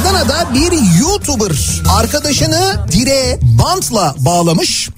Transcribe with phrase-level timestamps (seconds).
[0.00, 1.52] Adana'da bir YouTuber
[1.98, 4.90] arkadaşını direğe bantla bağlamış.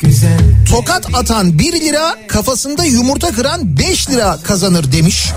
[0.71, 5.29] Tokat atan 1 lira, kafasında yumurta kıran 5 lira kazanır demiş.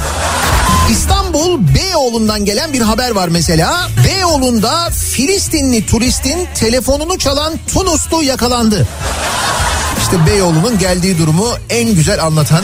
[0.92, 3.88] İstanbul Beyoğlu'ndan gelen bir haber var mesela.
[4.06, 8.88] Beyoğlu'nda Filistinli turistin telefonunu çalan Tunuslu yakalandı.
[10.02, 12.64] İşte Beyoğlu'nun geldiği durumu en güzel anlatan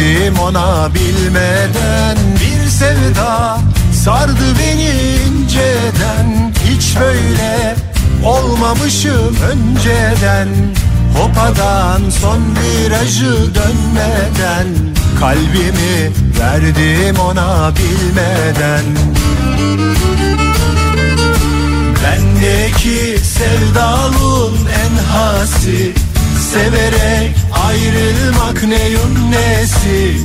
[0.00, 2.16] Verdim ona bilmeden.
[2.34, 3.58] Bir sevda
[4.04, 4.90] sardı beni
[5.28, 6.54] inceden.
[6.64, 7.76] Hiç böyle
[8.24, 10.48] olmamışım önceden.
[11.18, 14.66] Hopadan son virajı dönmeden.
[15.20, 18.84] Kalbimi verdim ona bilmeden.
[22.04, 25.92] Bendeki sevdalın en hasi.
[26.52, 30.16] Severek ayrılmak neyin nesi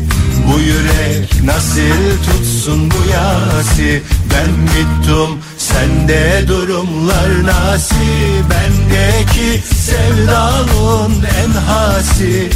[0.47, 4.03] Bu yürek nasıl tutsun bu yasi?
[4.31, 11.13] Ben bittim sende durumlar nasıl Bendeki sevdalın
[11.43, 12.49] en hasi?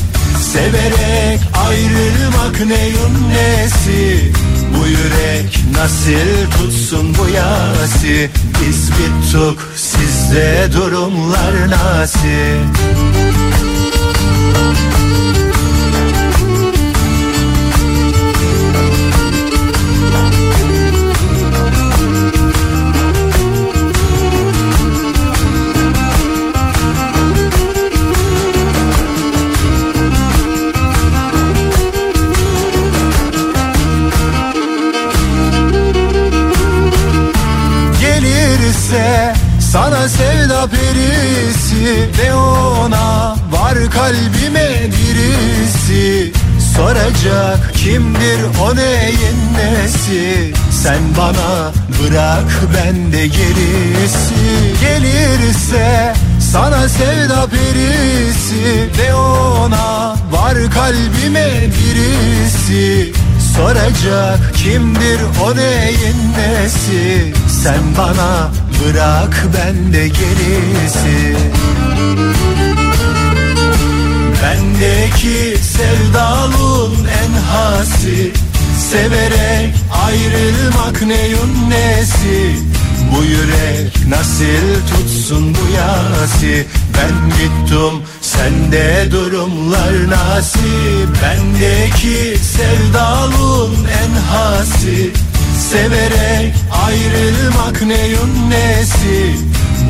[0.53, 4.31] Severek ayrılmak neyin nesi
[4.77, 8.29] Bu yürek nasıl tutsun bu yasi?
[8.61, 12.59] Biz bittik sizde durumlar nasıl
[50.83, 54.75] Sen bana bırak ben de gerisi.
[54.81, 56.13] Gelirse
[56.51, 58.89] sana sevda perisi.
[58.97, 63.13] Ve ona var kalbime birisi.
[63.55, 67.33] Soracak kimdir o neyin nesi?
[67.63, 71.37] Sen bana bırak ben de gerisi.
[74.43, 78.48] Bendeki sevdalın en hasi
[78.91, 82.55] Severek ayrılmak neyin nesi?
[83.11, 86.65] Bu yürek nasıl tutsun bu yasi?
[86.97, 93.73] Ben gittim sende durumlar nasıl Bendeki sevdalın
[94.03, 95.11] en hasi.
[95.71, 96.53] Severek
[96.85, 99.35] ayrılmak neyin nesi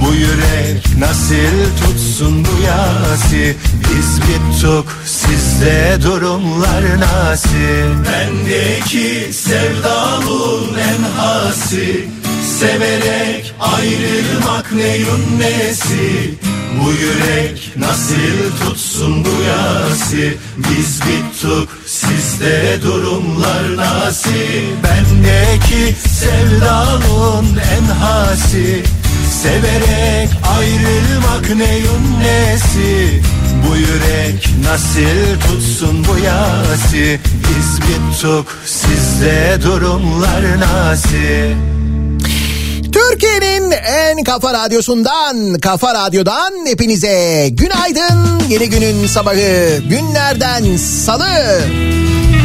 [0.02, 3.56] Bu yürek nasıl tutsun bu yasi?
[3.74, 12.08] Biz bittik sizde durumlar nasıl Bendeki sevdalın en hasi
[12.60, 16.34] Severek ayrılmak neyin nesi
[16.78, 20.38] Bu yürek nasıl tutsun bu yasi?
[20.58, 24.30] Biz bittik sizde durumlar nasıl
[24.84, 27.46] Bendeki sevdalın
[27.78, 28.84] en hasi
[29.30, 33.22] Severek ayrılmak neyin nesi?
[33.68, 37.20] Bu yürek nasıl tutsun bu yasi?
[37.24, 41.56] Biz bittik sizde durumlar nasıl
[42.92, 48.42] Türkiye'nin en kafa radyosundan, kafa radyodan hepinize günaydın.
[48.50, 51.62] Yeni günün sabahı günlerden salı.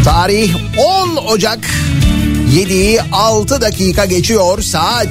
[0.04, 1.58] Tarih 10 Ocak
[2.54, 5.08] 7'yi 6 dakika geçiyor saat.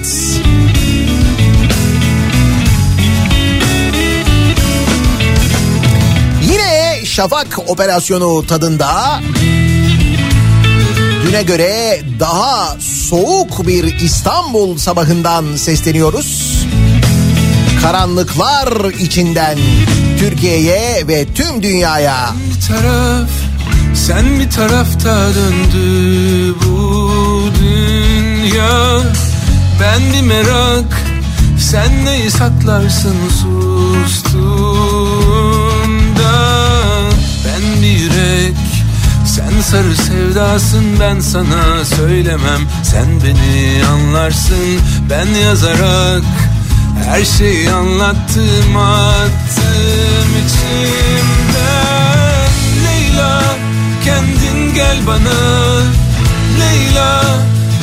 [6.52, 9.20] Yine Şafak operasyonu tadında
[11.24, 16.60] Düne göre daha soğuk bir İstanbul sabahından sesleniyoruz.
[17.82, 19.58] Karanlıklar içinden
[20.20, 22.30] Türkiye'ye ve tüm dünyaya.
[22.50, 23.30] Bir taraf
[23.96, 27.12] sen bir tarafta döndü bu
[27.60, 29.00] dünya
[29.82, 31.04] Ben bir merak
[31.60, 34.73] sen neyi saklarsın sustuğunda
[39.62, 42.62] sarı sevdasın ben sana söylemem.
[42.84, 44.80] Sen beni anlarsın
[45.10, 46.24] ben yazarak
[47.06, 48.78] Her şeyi anlattım.
[48.78, 51.84] Attım içimden.
[52.86, 53.44] Leyla
[54.06, 55.82] kendin gel bana.
[56.60, 57.24] Leyla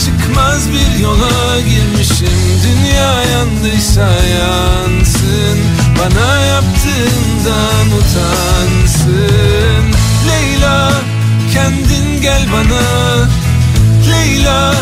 [0.04, 2.40] çıkmaz bir yola girmişim.
[2.64, 4.08] Dünya yandıysa
[4.40, 5.58] yansın.
[5.98, 9.84] Bana yaptığından utansın.
[10.28, 10.92] Leyla
[11.52, 12.82] kendin gel bana.
[14.10, 14.74] Leyla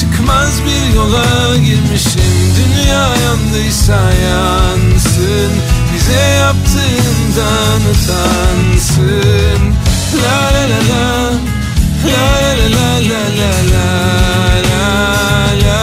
[0.00, 2.54] çıkmaz bir yola girmişim.
[2.56, 5.52] Dünya yandıysa yansın.
[5.94, 9.62] Bize yaptığından utansın.
[10.22, 11.30] La la la la
[12.06, 12.26] La
[12.58, 13.88] la la la la la
[14.70, 14.84] la
[15.64, 15.79] la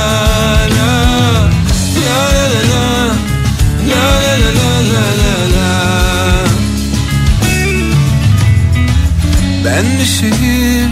[9.77, 10.89] Ben bir şehir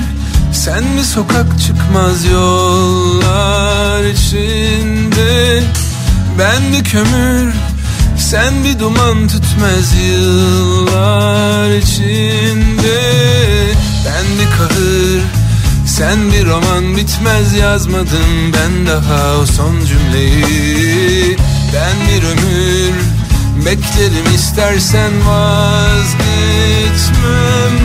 [0.54, 5.64] sen mi sokak çıkmaz yollar içinde.
[6.40, 7.54] Ben bir kömür
[8.18, 13.02] sen bir duman tütmez yıllar içinde.
[14.06, 15.22] Ben bir kahır
[15.88, 21.38] sen bir roman bitmez yazmadım ben daha o son cümleyi.
[21.74, 22.65] Ben bir ömür
[23.66, 26.16] beklerim istersen vazgeçmem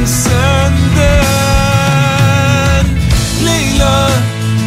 [0.06, 1.24] senden.
[3.46, 4.10] Leyla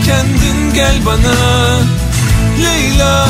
[0.06, 1.80] kendin gel bana.
[2.63, 3.27] Leyla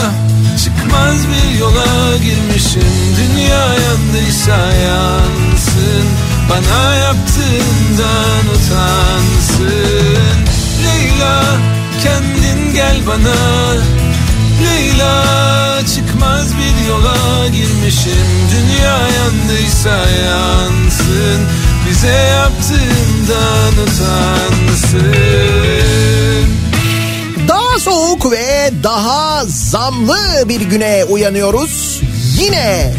[0.63, 2.94] çıkmaz bir yola girmişim.
[3.18, 6.06] Dünya yandıysa yansın.
[6.50, 10.38] Bana yaptığından utansın.
[10.83, 11.44] Leyla
[12.03, 13.36] kendin gel bana
[14.63, 15.24] Leyla
[15.95, 21.42] çıkmaz bir yola girmişim Dünya yandıysa yansın
[21.89, 25.04] Bize yaptığından utansın
[27.48, 32.01] Daha soğuk ve daha zamlı bir güne uyanıyoruz.
[32.39, 32.94] Yine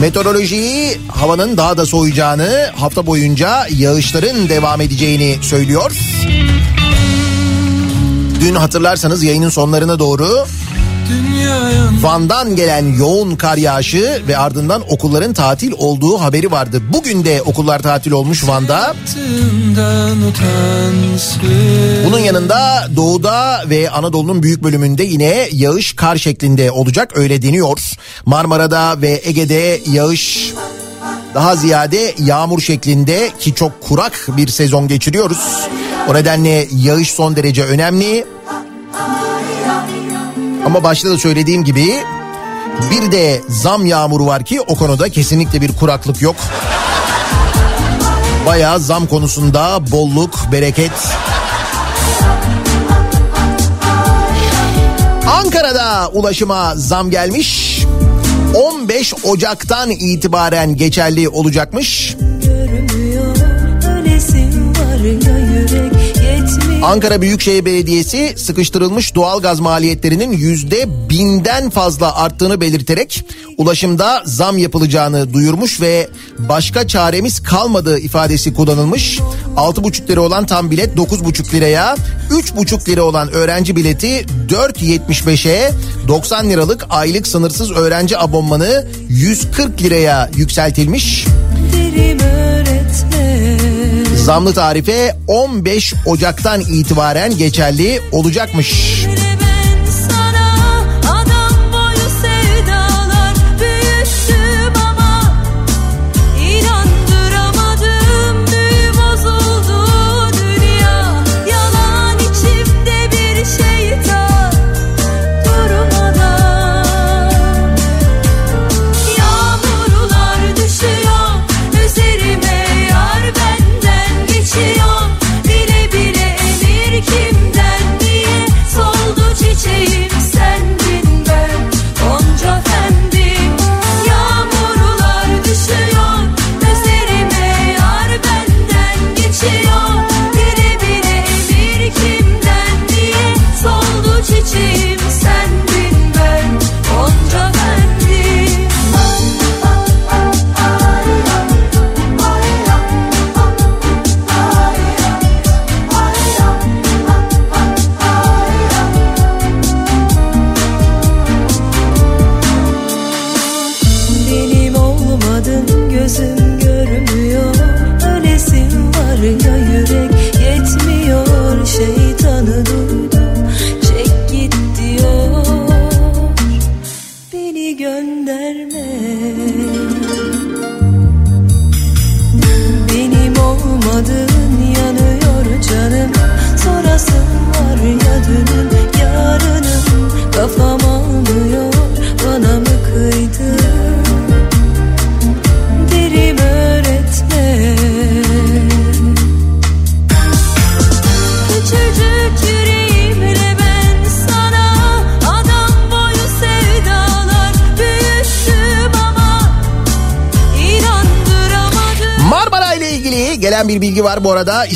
[0.00, 5.92] meteorolojiyi havanın daha da soğuyacağını, hafta boyunca yağışların devam edeceğini söylüyor.
[8.44, 10.46] Dün hatırlarsanız yayının sonlarına doğru
[12.00, 16.82] Van'dan gelen yoğun kar yağışı ve ardından okulların tatil olduğu haberi vardı.
[16.92, 18.94] Bugün de okullar tatil olmuş Van'da.
[22.06, 27.80] Bunun yanında doğuda ve Anadolu'nun büyük bölümünde yine yağış kar şeklinde olacak öyle deniyor.
[28.26, 30.52] Marmara'da ve Ege'de yağış
[31.34, 35.68] daha ziyade yağmur şeklinde ki çok kurak bir sezon geçiriyoruz.
[36.08, 38.33] O nedenle yağış son derece önemli.
[40.64, 41.94] Ama başta da söylediğim gibi
[42.90, 46.36] bir de zam yağmuru var ki o konuda kesinlikle bir kuraklık yok.
[48.46, 50.92] Bayağı zam konusunda bolluk, bereket.
[55.26, 57.80] Ankara'da ulaşıma zam gelmiş.
[58.54, 62.16] 15 Ocak'tan itibaren geçerli olacakmış.
[66.84, 73.24] Ankara Büyükşehir Belediyesi sıkıştırılmış doğalgaz maliyetlerinin yüzde binden fazla arttığını belirterek
[73.58, 79.18] ulaşımda zam yapılacağını duyurmuş ve başka çaremiz kalmadığı ifadesi kullanılmış.
[79.56, 81.96] 6,5 lira olan tam bilet 9,5 liraya,
[82.30, 85.70] 3,5 lira olan öğrenci bileti 4.75'e,
[86.08, 91.26] 90 liralık aylık sınırsız öğrenci abonmanı 140 liraya yükseltilmiş.
[91.72, 93.73] derim öğretme
[94.24, 99.06] Zamlı tarife 15 Ocak'tan itibaren geçerli olacakmış.
[99.06, 99.33] ben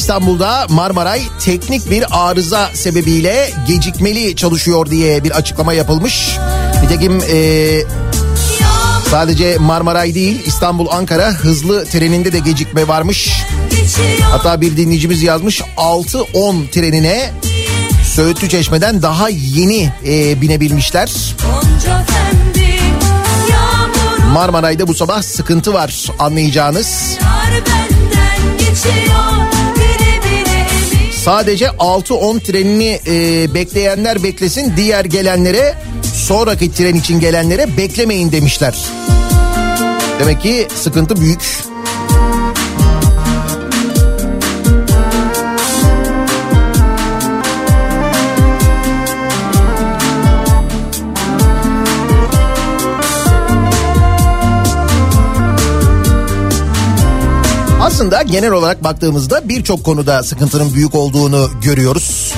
[0.08, 6.38] İstanbul'da Marmaray teknik bir arıza sebebiyle gecikmeli çalışıyor diye bir açıklama yapılmış.
[6.82, 7.86] Nitekim eee
[9.10, 13.42] sadece Marmaray değil İstanbul-Ankara hızlı treninde de gecikme varmış.
[14.30, 17.30] Hatta bir dinleyicimiz yazmış 6-10 trenine
[18.14, 21.34] Söğütlü Çeşme'den daha yeni eee, binebilmişler.
[24.32, 27.18] Marmaray'da bu sabah sıkıntı var anlayacağınız.
[27.54, 29.57] benden geçiyor
[31.28, 34.72] Sadece 6-10 trenini e, bekleyenler beklesin.
[34.76, 35.74] Diğer gelenlere
[36.14, 38.76] sonraki tren için gelenlere beklemeyin demişler.
[40.20, 41.67] Demek ki sıkıntı büyük.
[57.98, 62.34] Aslında genel olarak baktığımızda birçok konuda sıkıntının büyük olduğunu görüyoruz.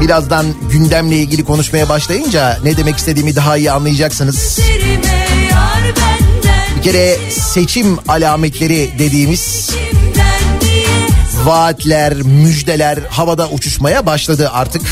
[0.00, 4.60] Birazdan gündemle ilgili konuşmaya başlayınca ne demek istediğimi daha iyi anlayacaksınız.
[6.76, 9.70] Bir kere seçim alametleri dediğimiz
[11.44, 14.82] vaatler, müjdeler havada uçuşmaya başladı artık.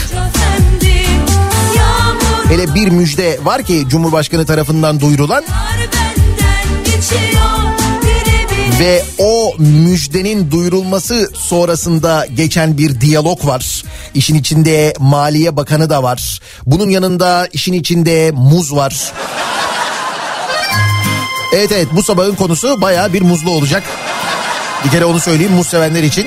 [2.48, 5.44] Hele bir müjde var ki Cumhurbaşkanı tarafından duyurulan
[8.80, 13.84] ve o müjdenin duyurulması sonrasında geçen bir diyalog var.
[14.14, 16.40] İşin içinde Maliye Bakanı da var.
[16.66, 19.12] Bunun yanında işin içinde muz var.
[21.54, 23.82] Evet evet bu sabahın konusu baya bir muzlu olacak.
[24.84, 26.26] Bir kere onu söyleyeyim muz sevenler için.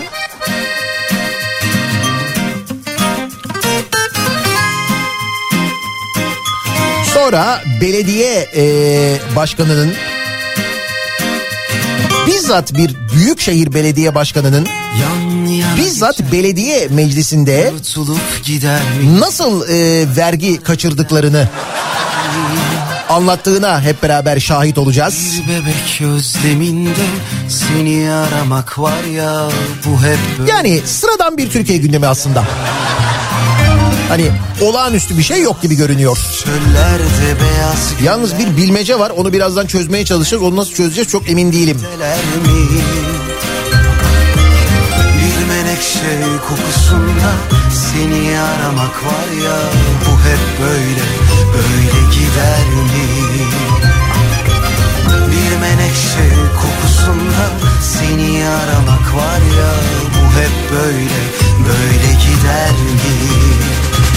[7.14, 9.94] Sonra belediye eee, başkanının
[12.28, 14.68] bizzat bir büyükşehir belediye başkanının
[15.02, 15.34] Yan
[15.78, 17.74] bizzat belediye meclisinde
[19.20, 21.48] nasıl e, vergi kaçırdıklarını
[23.10, 25.42] anlattığına hep beraber şahit olacağız.
[25.48, 27.06] Bir bebek özleminde
[27.50, 29.50] seni aramak var ya
[29.86, 30.52] bu hep böyle.
[30.52, 32.44] Yani sıradan bir Türkiye gündemi aslında.
[34.14, 36.18] Hani olağanüstü bir şey yok gibi görünüyor.
[38.04, 40.44] Yalnız bir bilmece var onu birazdan çözmeye çalışacağız.
[40.44, 41.82] Onu nasıl çözeceğiz çok emin değilim.
[45.18, 47.32] Bir menekşe kokusunda
[47.92, 49.58] seni aramak var ya
[50.06, 51.06] bu hep böyle
[51.54, 53.08] böyle gider mi?
[55.32, 56.30] Bir menekşe
[56.62, 57.46] kokusunda
[57.82, 60.03] seni aramak var ya
[60.36, 61.22] hep böyle
[61.68, 64.13] böyle gider mi?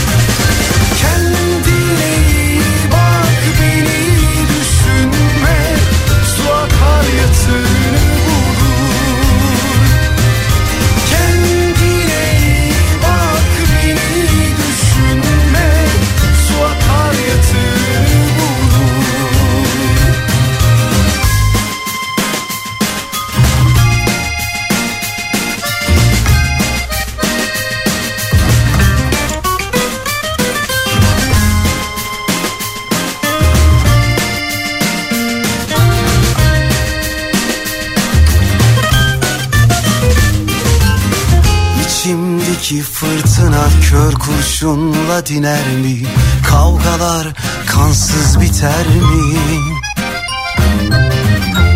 [43.00, 46.02] Fırtına kör kurşunla diner mi?
[46.46, 47.28] Kavgalar
[47.66, 49.38] kansız biter mi?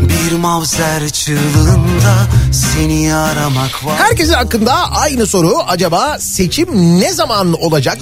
[0.09, 2.15] Bir mavzer çığlığında
[2.53, 3.97] seni aramak var.
[3.99, 7.99] Herkesin hakkında aynı soru acaba seçim ne zaman olacak?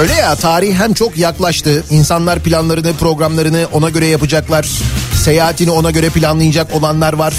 [0.00, 1.84] Öyle ya tarih hem çok yaklaştı.
[1.90, 4.68] İnsanlar planlarını, programlarını ona göre yapacaklar.
[5.14, 7.34] Seyahatini ona göre planlayacak olanlar var.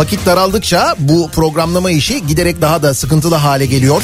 [0.00, 4.02] Vakit daraldıkça bu programlama işi giderek daha da sıkıntılı hale geliyor.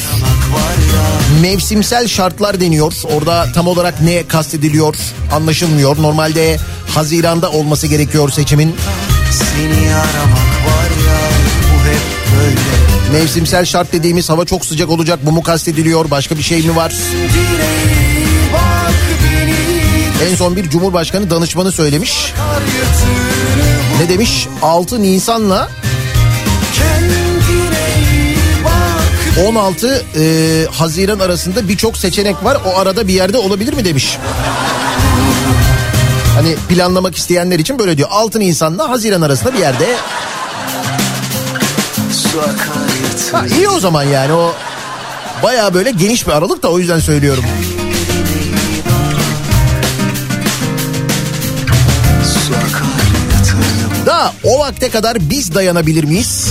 [1.41, 2.93] Mevsimsel şartlar deniyor.
[3.03, 4.95] Orada tam olarak ne kastediliyor
[5.33, 6.01] anlaşılmıyor.
[6.01, 6.57] Normalde
[6.95, 8.75] Haziran'da olması gerekiyor seçimin.
[9.31, 11.17] Seni aramak var ya
[11.63, 12.01] bu hep
[12.35, 16.75] böyle Mevsimsel şart dediğimiz hava çok sıcak olacak bu mu kastediliyor başka bir şey mi
[16.75, 16.93] var?
[20.29, 22.33] En son bir cumhurbaşkanı danışmanı söylemiş.
[24.01, 24.47] Ne demiş?
[24.61, 25.69] 6 Nisan'la
[29.45, 32.57] 16 e, Haziran arasında birçok seçenek var.
[32.65, 34.17] O arada bir yerde olabilir mi demiş.
[36.35, 38.09] Hani planlamak isteyenler için böyle diyor.
[38.11, 39.85] 6 Nisan'la Haziran arasında bir yerde.
[43.31, 44.53] Ha, iyi o zaman yani o
[45.43, 47.43] baya böyle geniş bir aralık da o yüzden söylüyorum.
[54.05, 56.46] Da o vakte kadar biz dayanabilir miyiz?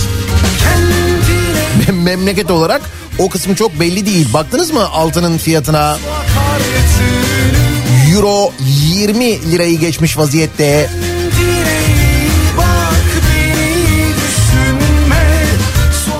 [1.93, 2.81] Memleket olarak
[3.19, 4.33] o kısmı çok belli değil.
[4.33, 5.97] Baktınız mı altının fiyatına?
[8.13, 10.89] Euro 20 lirayı geçmiş vaziyette.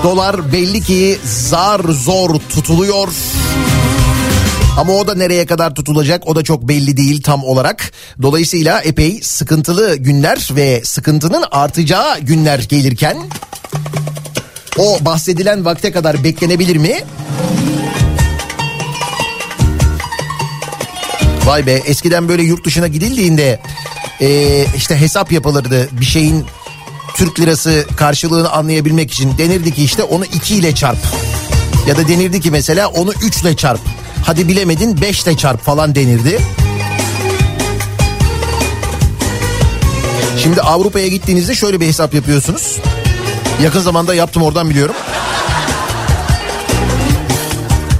[0.02, 3.08] Dolar belli ki zar zor tutuluyor.
[4.78, 7.92] Ama o da nereye kadar tutulacak o da çok belli değil tam olarak.
[8.22, 13.16] Dolayısıyla epey sıkıntılı günler ve sıkıntının artacağı günler gelirken
[14.78, 17.00] o bahsedilen vakte kadar beklenebilir mi?
[21.44, 23.60] Vay be eskiden böyle yurt dışına gidildiğinde
[24.20, 26.44] eee, işte hesap yapılırdı bir şeyin
[27.14, 30.98] Türk lirası karşılığını anlayabilmek için denirdi ki işte onu 2 ile çarp.
[31.86, 33.80] Ya da denirdi ki mesela onu 3 ile çarp.
[34.24, 36.40] Hadi bilemedin 5 ile çarp falan denirdi.
[40.42, 42.78] Şimdi Avrupa'ya gittiğinizde şöyle bir hesap yapıyorsunuz.
[43.62, 44.94] Yakın zamanda yaptım oradan biliyorum.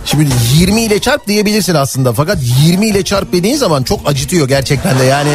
[0.04, 2.12] Şimdi 20 ile çarp diyebilirsin aslında.
[2.12, 5.30] Fakat 20 ile çarp dediğin zaman çok acıtıyor gerçekten de yani.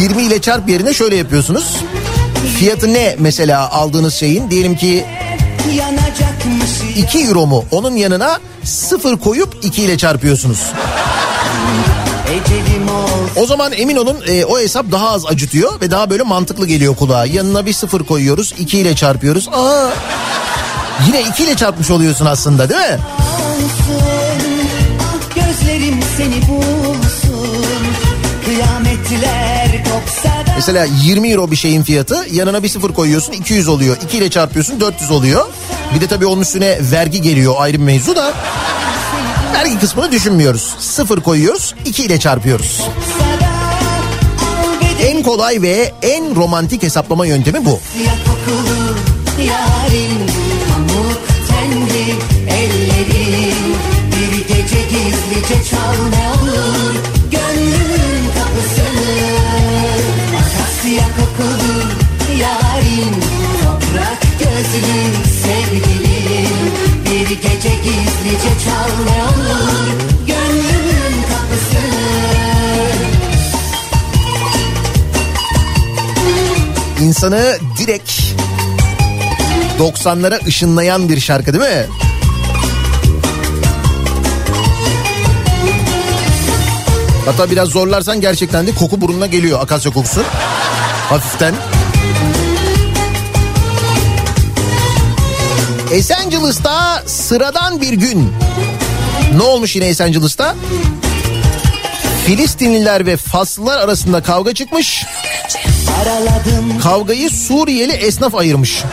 [0.00, 1.76] 20 ile çarp yerine şöyle yapıyorsunuz.
[2.58, 4.50] Fiyatı ne mesela aldığınız şeyin?
[4.50, 5.04] Diyelim ki
[6.96, 7.64] 2 euro mu?
[7.70, 10.60] Onun yanına 0 koyup 2 ile çarpıyorsunuz.
[13.36, 16.96] O zaman emin olun e, o hesap daha az acıtıyor ve daha böyle mantıklı geliyor
[16.96, 17.26] kulağa.
[17.26, 19.48] Yanına bir sıfır koyuyoruz 2 ile çarpıyoruz.
[19.52, 19.90] Aa,
[21.06, 22.98] yine 2 ile çarpmış oluyorsun aslında değil mi?
[25.34, 27.64] Gözlerim seni bulsun
[28.44, 33.96] Kıyametler kopsa Mesela 20 euro bir şeyin fiyatı yanına bir sıfır koyuyorsun 200 oluyor.
[34.04, 35.46] 2 ile çarpıyorsun 400 oluyor.
[35.94, 38.32] Bir de tabii onun üstüne vergi geliyor ayrı bir mevzu da.
[39.54, 40.74] Vergi kısmını düşünmüyoruz.
[40.78, 42.82] Sıfır koyuyoruz 2 ile çarpıyoruz.
[45.00, 47.80] En kolay ve en romantik hesaplama yöntemi bu.
[65.44, 66.54] sevgilim
[67.04, 69.33] Bir gece gizlice çal
[77.14, 78.12] İnsanı direkt
[79.78, 81.86] 90'lara ışınlayan bir şarkı değil mi?
[87.26, 90.22] Hatta biraz zorlarsan gerçekten de koku burnuna geliyor akasya kokusu.
[91.08, 91.54] Hafiften.
[95.92, 98.32] Esencilis'ta sıradan bir gün.
[99.36, 100.56] Ne olmuş yine Esencilis'ta?
[102.26, 105.04] Filistinliler ve Faslılar arasında kavga çıkmış.
[106.02, 108.84] Araladım Kavgayı Suriyeli esnaf ayırmış.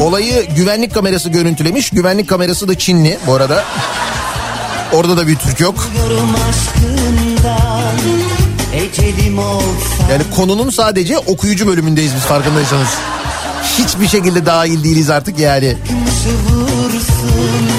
[0.00, 1.90] Olayı güvenlik kamerası görüntülemiş.
[1.90, 3.64] Güvenlik kamerası da Çinli bu arada.
[4.92, 5.88] Orada da bir Türk yok.
[10.10, 12.88] Yani konunun sadece okuyucu bölümündeyiz biz farkındaysanız.
[13.78, 15.76] Hiçbir şekilde dahil değiliz artık yani.
[15.88, 17.75] kımışı vursun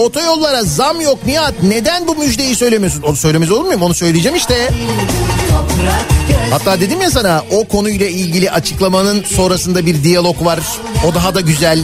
[0.00, 1.54] otoyollara zam yok Nihat.
[1.62, 3.02] Neden bu müjdeyi söylemiyorsun?
[3.02, 3.82] Onu söylemez olur muyum?
[3.82, 4.70] Onu söyleyeceğim işte.
[6.50, 10.60] Hatta dedim ya sana o konuyla ilgili açıklamanın sonrasında bir diyalog var.
[11.08, 11.80] O daha da güzel.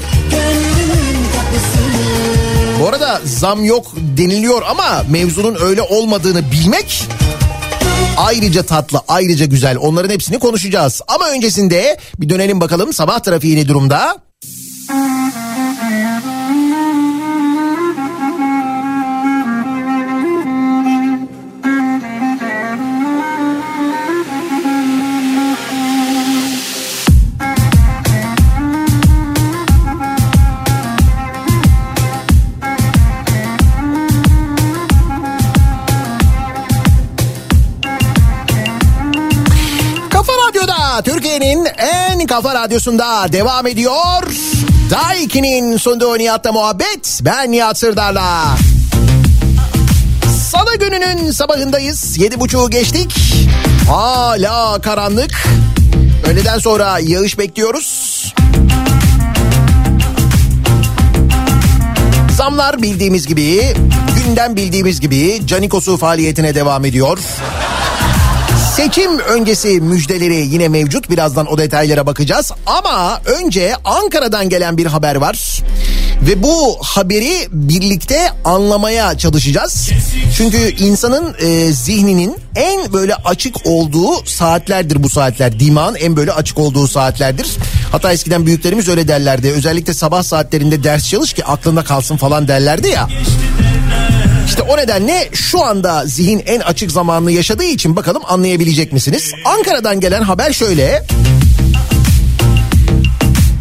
[2.81, 7.05] Bu arada zam yok deniliyor ama mevzunun öyle olmadığını bilmek
[8.17, 9.77] ayrıca tatlı, ayrıca güzel.
[9.77, 11.03] Onların hepsini konuşacağız.
[11.09, 14.17] Ama öncesinde bir dönelim bakalım sabah trafiği ne durumda?
[42.27, 44.23] En kafa radyosunda devam ediyor.
[44.91, 47.21] Daiki'nin sunduğu Nihat'la muhabbet.
[47.23, 48.57] Ben Nihat Sırdar'la.
[50.51, 52.19] Salı gününün sabahındayız.
[52.19, 53.15] Yedi buçuğu geçtik.
[53.89, 55.49] Hala karanlık.
[56.31, 58.35] Öğleden sonra yağış bekliyoruz.
[62.37, 63.75] Zamlar bildiğimiz gibi,
[64.17, 67.19] gündem bildiğimiz gibi Canikos'u faaliyetine devam ediyor.
[68.77, 71.11] Seçim öncesi müjdeleri yine mevcut.
[71.11, 72.53] Birazdan o detaylara bakacağız.
[72.67, 75.63] Ama önce Ankara'dan gelen bir haber var.
[76.23, 79.91] Ve bu haberi birlikte anlamaya çalışacağız.
[80.37, 85.61] Çünkü insanın e, zihninin en böyle açık olduğu saatlerdir bu saatler.
[85.61, 87.47] Dimağın en böyle açık olduğu saatlerdir.
[87.93, 89.51] Hatta eskiden büyüklerimiz öyle derlerdi.
[89.51, 93.09] Özellikle sabah saatlerinde ders çalış ki aklında kalsın falan derlerdi ya.
[94.47, 99.33] İşte o nedenle şu anda zihin en açık zamanını yaşadığı için bakalım anlayabilecek misiniz?
[99.45, 101.03] Ankara'dan gelen haber şöyle.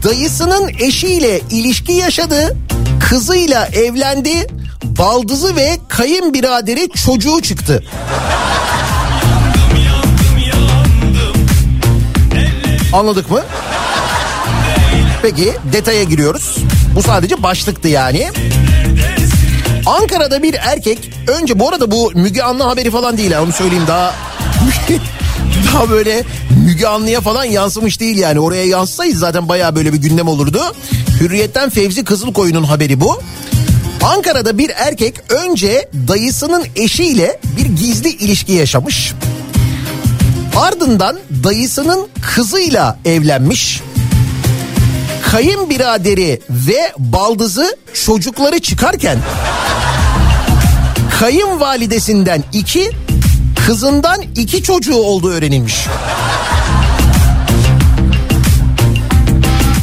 [0.04, 2.58] Dayısının eşiyle ilişki yaşadı,
[3.10, 4.48] kızıyla evlendi,
[4.84, 7.84] baldızı ve kayınbiraderi çocuğu çıktı.
[12.94, 13.42] Anladık mı?
[15.22, 16.58] Peki detaya giriyoruz.
[16.96, 18.32] Bu sadece başlıktı yani.
[19.86, 23.86] Ankara'da bir erkek önce bu arada bu Müge Anlı haberi falan değil ha onu söyleyeyim
[23.88, 24.14] daha
[25.74, 26.24] daha böyle
[26.66, 30.62] Müge Anlı'ya falan yansımış değil yani oraya yansısaydı zaten baya böyle bir gündem olurdu.
[31.20, 33.22] Hürriyetten Fevzi Kızılkoyun'un haberi bu.
[34.04, 39.14] Ankara'da bir erkek önce dayısının eşiyle bir gizli ilişki yaşamış.
[40.56, 43.82] Ardından dayısının kızıyla evlenmiş.
[45.36, 49.18] Kayınbiraderi ve baldızı çocukları çıkarken
[51.20, 52.92] kayınvalidesinden iki,
[53.68, 55.88] kızından iki çocuğu olduğu öğrenilmiş.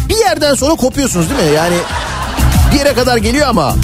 [0.08, 1.56] Bir yerden sonra kopuyorsunuz değil mi?
[1.56, 1.76] Yani
[2.72, 3.74] bir yere kadar geliyor ama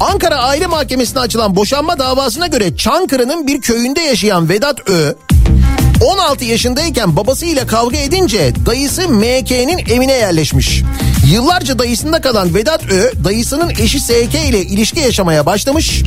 [0.00, 5.12] Ankara Aile Mahkemesi'ne açılan boşanma davasına göre Çankırı'nın bir köyünde yaşayan Vedat Ö
[6.00, 10.82] 16 yaşındayken babasıyla kavga edince dayısı MK'nin evine yerleşmiş.
[11.32, 16.02] Yıllarca dayısında kalan Vedat Ö dayısının eşi SK ile ilişki yaşamaya başlamış.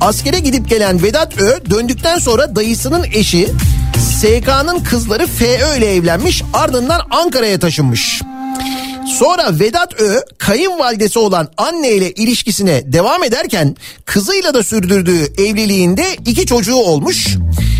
[0.00, 3.48] Askere gidip gelen Vedat Ö döndükten sonra dayısının eşi
[4.18, 8.22] SK'nın kızları FÖ ile evlenmiş ardından Ankara'ya taşınmış.
[9.18, 16.46] Sonra Vedat Ö kayınvalidesi olan anne ile ilişkisine devam ederken kızıyla da sürdürdüğü evliliğinde iki
[16.46, 17.36] çocuğu olmuş.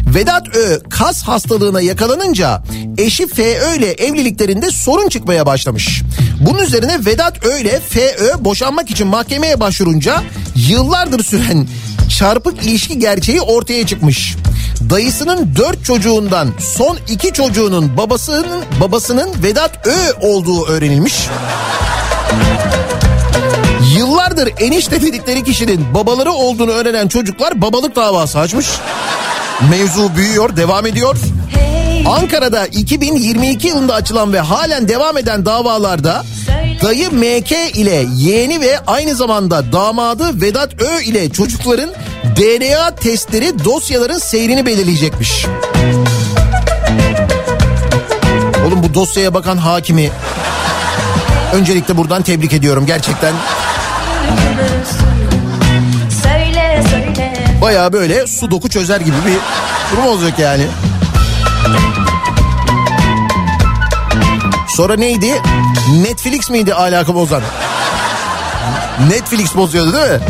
[0.06, 2.62] Vedat Ö kas hastalığına yakalanınca
[2.98, 6.02] eşi FÖ ile evliliklerinde sorun çıkmaya başlamış.
[6.40, 10.22] Bunun üzerine Vedat Ö ile FÖ boşanmak için mahkemeye başvurunca
[10.56, 11.66] yıllardır süren
[12.18, 14.36] çarpık ilişki gerçeği ortaya çıkmış.
[14.90, 21.28] Dayısının dört çocuğundan son iki çocuğunun babasının babasının Vedat Ö olduğu öğrenilmiş.
[24.22, 28.66] Yıllardır enişte dedikleri kişinin babaları olduğunu öğrenen çocuklar babalık davası açmış.
[29.70, 31.16] Mevzu büyüyor, devam ediyor.
[32.06, 36.24] Ankara'da 2022 yılında açılan ve halen devam eden davalarda
[36.82, 41.90] dayı MK ile yeğeni ve aynı zamanda damadı Vedat Ö ile çocukların
[42.36, 45.46] DNA testleri dosyaların seyrini belirleyecekmiş.
[48.66, 50.10] Oğlum bu dosyaya bakan hakimi
[51.52, 53.34] öncelikle buradan tebrik ediyorum gerçekten.
[57.60, 59.38] Baya böyle su doku çözer gibi bir
[59.92, 60.66] durum olacak yani.
[64.68, 65.42] Sonra neydi?
[66.02, 67.42] Netflix miydi alaka bozan?
[69.08, 70.20] Netflix bozuyordu değil mi?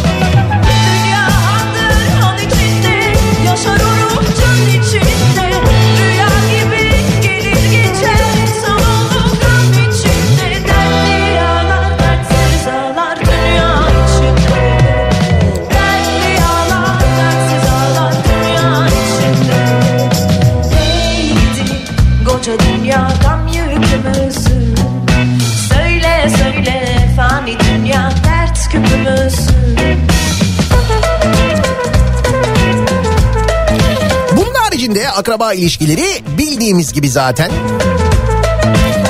[34.37, 37.51] Bunun haricinde akraba ilişkileri bildiğimiz gibi zaten.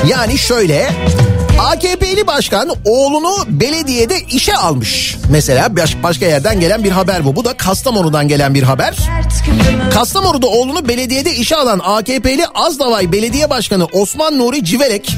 [0.07, 0.89] Yani şöyle
[1.59, 5.17] AKP'li başkan oğlunu belediyede işe almış.
[5.29, 7.35] Mesela baş, başka yerden gelen bir haber bu.
[7.35, 8.95] Bu da Kastamonu'dan gelen bir haber.
[9.93, 15.15] Kastamonu'da oğlunu belediyede işe alan AKP'li Azdavay Belediye Başkanı Osman Nuri Civelek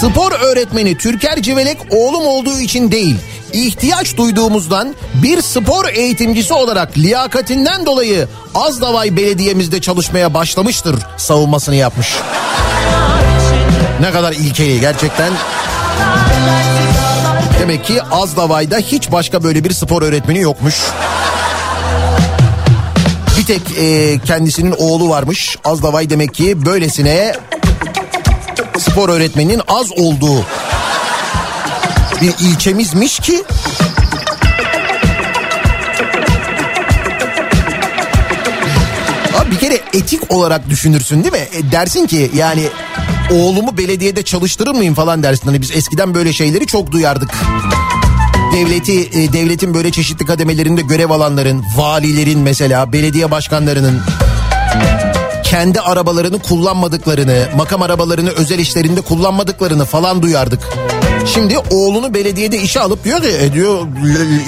[0.00, 3.16] Spor öğretmeni Türker Civelek oğlum olduğu için değil
[3.52, 12.08] ihtiyaç duyduğumuzdan bir spor eğitimcisi olarak liyakatinden dolayı Azdavay Belediye'mizde çalışmaya başlamıştır savunmasını yapmış.
[14.00, 15.32] Ne kadar ilkeli gerçekten.
[17.60, 20.74] Demek ki Azdavay'da hiç başka böyle bir spor öğretmeni yokmuş.
[23.38, 25.56] Bir tek e, kendisinin oğlu varmış.
[25.64, 27.32] Azdavay demek ki böylesine
[28.78, 30.44] spor öğretmeninin az olduğu
[32.22, 33.44] bir ilçemizmiş ki
[39.38, 41.48] Abi bir kere etik olarak düşünürsün değil mi?
[41.52, 42.68] E, dersin ki yani
[43.32, 45.46] oğlumu belediyede çalıştırır mıyım falan dersin.
[45.46, 47.30] Hani biz eskiden böyle şeyleri çok duyardık.
[48.52, 54.00] Devleti, e, devletin böyle çeşitli kademelerinde görev alanların, valilerin mesela, belediye başkanlarının
[55.44, 60.68] kendi arabalarını kullanmadıklarını, makam arabalarını özel işlerinde kullanmadıklarını falan duyardık.
[61.26, 63.86] Şimdi oğlunu belediyede işe alıp diyor ki e diyor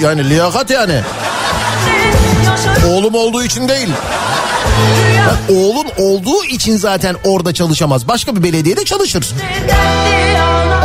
[0.01, 1.01] yani liyakat yani.
[2.89, 3.89] Oğlum olduğu için değil.
[5.27, 8.07] Bak, oğlun olduğu için zaten orada çalışamaz.
[8.07, 9.33] Başka bir belediyede çalışır.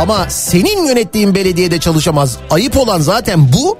[0.01, 2.37] Ama senin yönettiğin belediyede çalışamaz.
[2.49, 3.77] Ayıp olan zaten bu.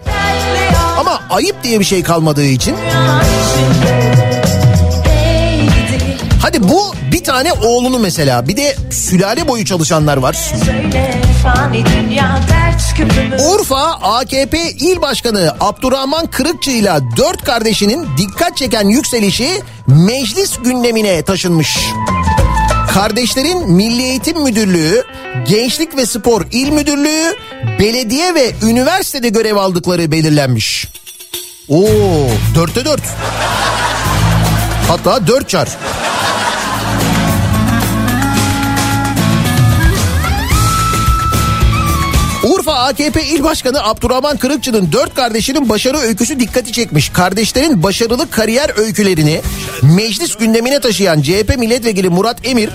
[1.00, 2.76] Ama ayıp diye bir şey kalmadığı için.
[6.42, 8.48] Hadi bu bir tane oğlunu mesela.
[8.48, 10.38] Bir de sülale boyu çalışanlar var.
[13.54, 19.50] Urfa AKP İl Başkanı Abdurrahman Kırıkçı ile dört kardeşinin dikkat çeken yükselişi
[19.88, 21.78] meclis gündemine taşınmış.
[22.94, 25.04] Kardeşlerin Milli Eğitim Müdürlüğü,
[25.48, 27.36] Gençlik ve Spor İl Müdürlüğü,
[27.80, 30.88] belediye ve üniversitede görev aldıkları belirlenmiş.
[31.70, 31.86] Oo,
[32.56, 33.04] dörtte dört.
[34.88, 35.70] Hatta dört çar.
[42.92, 47.10] AKP İl Başkanı Abdurrahman Kırıkçı'nın dört kardeşinin başarı öyküsü dikkati çekmiş.
[47.10, 49.42] Kardeşlerin başarılı kariyer öykülerini
[49.82, 52.70] meclis gündemine taşıyan CHP milletvekili Murat Emir,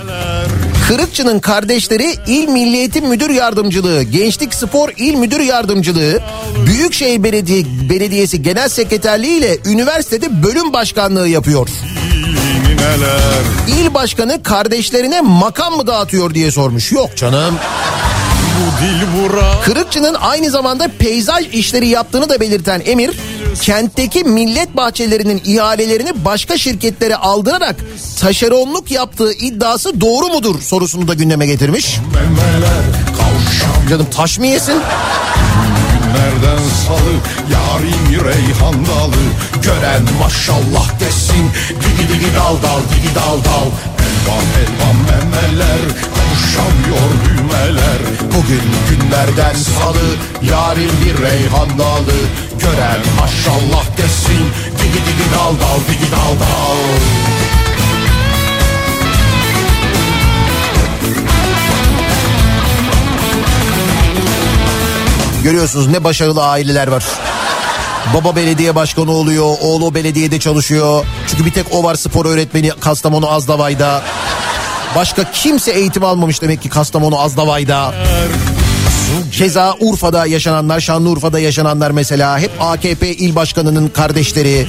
[0.87, 6.19] Kırıkçı'nın kardeşleri İl Milli Müdür Yardımcılığı, Gençlik Spor İl Müdür Yardımcılığı,
[6.65, 11.69] Büyükşehir Belediye, Belediyesi Genel Sekreterliği ile üniversitede bölüm başkanlığı yapıyor.
[13.67, 16.91] İl başkanı kardeşlerine makam mı dağıtıyor diye sormuş.
[16.91, 17.55] Yok canım.
[18.57, 23.11] Bu dil vura Kırıkçı'nın aynı zamanda peyzaj işleri yaptığını da belirten Emir,
[23.61, 27.75] kentteki millet bahçelerinin ihalelerini başka şirketlere aldırarak
[28.19, 31.97] taşeronluk yaptığı iddiası doğru mudur sorusunu da gündeme getirmiş.
[33.89, 34.81] Canım taş mı yesin?
[36.17, 37.13] günlerden salı
[37.53, 39.23] Yarim reyhan dalı
[39.63, 43.96] Gören maşallah desin Digi digi dal dal digi dal dal
[44.27, 45.79] Elvan elvan memeler
[46.15, 47.99] Kavuşamıyor düğmeler.
[48.37, 50.15] Bugün günlerden salı
[50.51, 52.17] Yarim bir reyhan dalı.
[52.59, 54.43] Gören maşallah desin
[54.77, 56.77] Digi digi dal dal digi dal dal.
[65.43, 67.03] Görüyorsunuz ne başarılı aileler var.
[68.13, 71.05] Baba belediye başkanı oluyor, oğlu belediyede çalışıyor.
[71.27, 74.03] Çünkü bir tek o var spor öğretmeni Kastamonu Azdavay'da.
[74.95, 77.93] Başka kimse eğitim almamış demek ki Kastamonu Azdavay'da.
[79.31, 84.67] Keza Urfa'da yaşananlar, Şanlıurfa'da yaşananlar mesela hep AKP il başkanının kardeşleri.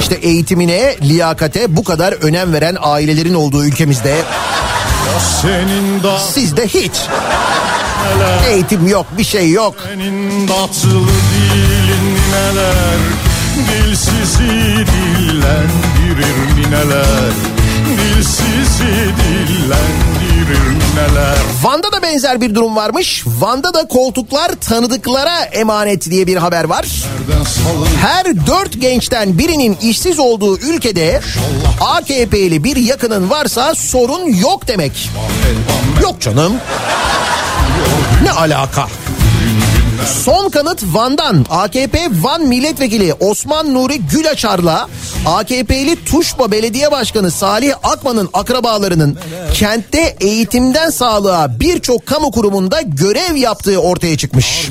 [0.00, 4.16] İşte eğitimine, liyakate bu kadar önem veren ailelerin olduğu ülkemizde
[6.02, 6.92] da sizde hiç
[8.48, 9.74] eğitim yok, bir şey yok.
[9.88, 12.22] Senin tatlı dilin
[13.68, 14.42] Dilsizi
[14.88, 17.32] dillendirir nineler
[21.62, 23.24] Van'da da benzer bir durum varmış.
[23.26, 26.86] Van'da da koltuklar tanıdıklara emanet diye bir haber var.
[28.00, 31.20] Her dört gençten birinin işsiz olduğu ülkede
[31.80, 35.10] AKP'li bir yakının varsa sorun yok demek.
[36.02, 36.52] Yok canım.
[38.22, 38.86] Ne alaka?
[40.24, 44.88] Son kanıt Van'dan AKP Van Milletvekili Osman Nuri Gülaçar'la
[45.26, 49.18] AKP'li Tuşba Belediye Başkanı Salih Akman'ın akrabalarının
[49.54, 54.68] kentte eğitimden sağlığa birçok kamu kurumunda görev yaptığı ortaya çıkmış.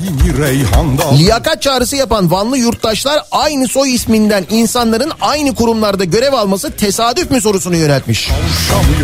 [1.18, 7.40] Liyakat çağrısı yapan Vanlı yurttaşlar aynı soy isminden insanların aynı kurumlarda görev alması tesadüf mü
[7.40, 8.30] sorusunu yöneltmiş.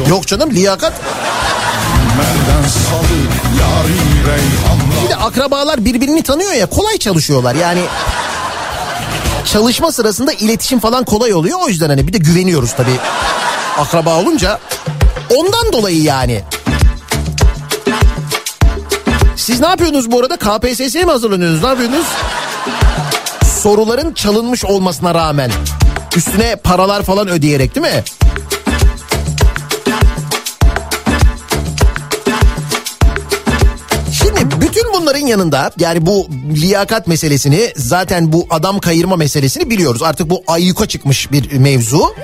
[0.09, 0.92] Yok canım liyakat
[5.04, 7.81] Bir de akrabalar birbirini tanıyor ya kolay çalışıyorlar yani.
[9.52, 12.98] Çalışma sırasında iletişim falan kolay oluyor o yüzden hani bir de güveniyoruz tabii.
[13.78, 14.59] Akraba olunca
[15.37, 16.42] ondan dolayı yani.
[19.37, 20.37] Siz ne yapıyorsunuz bu arada?
[20.37, 21.62] KPSS'ye mi hazırlanıyorsunuz?
[21.62, 22.07] Ne yapıyorsunuz?
[23.62, 25.50] Soruların çalınmış olmasına rağmen.
[26.16, 28.04] Üstüne paralar falan ödeyerek değil mi?
[35.09, 40.03] Bunların yanında yani bu liyakat meselesini zaten bu adam kayırma meselesini biliyoruz.
[40.03, 42.14] Artık bu ayyuka çıkmış bir mevzu.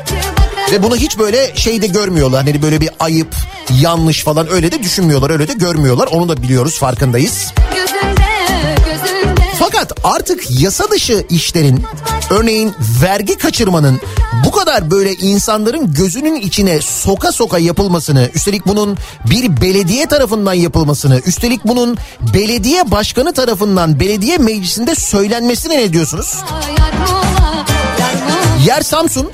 [0.73, 2.45] Ve bunu hiç böyle şeyde görmüyorlar.
[2.45, 3.35] Hani böyle bir ayıp,
[3.81, 5.31] yanlış falan öyle de düşünmüyorlar.
[5.31, 6.09] Öyle de görmüyorlar.
[6.13, 7.53] Onu da biliyoruz, farkındayız.
[7.75, 8.25] Gözünde
[8.91, 11.85] gözünde Fakat artık yasa dışı işlerin
[12.31, 14.01] örneğin vergi kaçırmanın
[14.45, 18.97] bu kadar böyle insanların gözünün içine soka soka yapılmasını üstelik bunun
[19.31, 21.99] bir belediye tarafından yapılmasını üstelik bunun
[22.35, 26.35] belediye başkanı tarafından belediye meclisinde söylenmesine ne diyorsunuz?
[28.67, 29.31] Yer Samsun.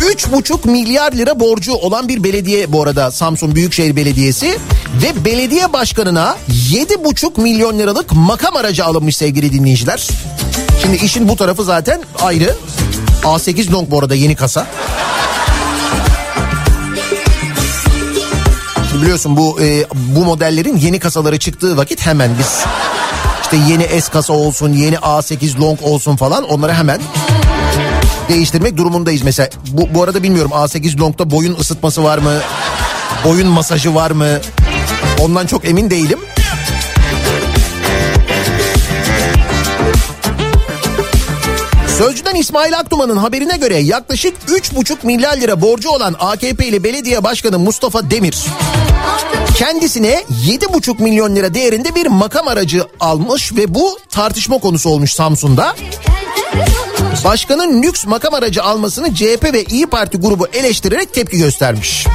[0.00, 4.58] 3,5 milyar lira borcu olan bir belediye bu arada Samsun Büyükşehir Belediyesi
[4.94, 10.08] ve belediye başkanına 7,5 milyon liralık makam aracı alınmış sevgili dinleyiciler.
[10.82, 12.56] Şimdi işin bu tarafı zaten ayrı.
[13.22, 14.66] A8 long bu arada yeni kasa.
[19.02, 22.64] Biliyorsun bu e, bu modellerin yeni kasaları çıktığı vakit hemen biz
[23.42, 27.00] işte yeni S kasa olsun, yeni A8 long olsun falan onları hemen
[28.28, 29.48] değiştirmek durumundayız mesela.
[29.66, 32.32] Bu, bu arada bilmiyorum A8 Long'da boyun ısıtması var mı?
[33.24, 34.26] Boyun masajı var mı?
[35.20, 36.18] Ondan çok emin değilim.
[41.98, 48.10] Sözcüden İsmail Akduman'ın haberine göre yaklaşık 3,5 milyar lira borcu olan AKP'li belediye başkanı Mustafa
[48.10, 48.36] Demir
[49.60, 55.76] kendisine 7,5 milyon lira değerinde bir makam aracı almış ve bu tartışma konusu olmuş Samsun'da.
[57.24, 62.06] Başkanın lüks makam aracı almasını CHP ve İyi Parti grubu eleştirerek tepki göstermiş.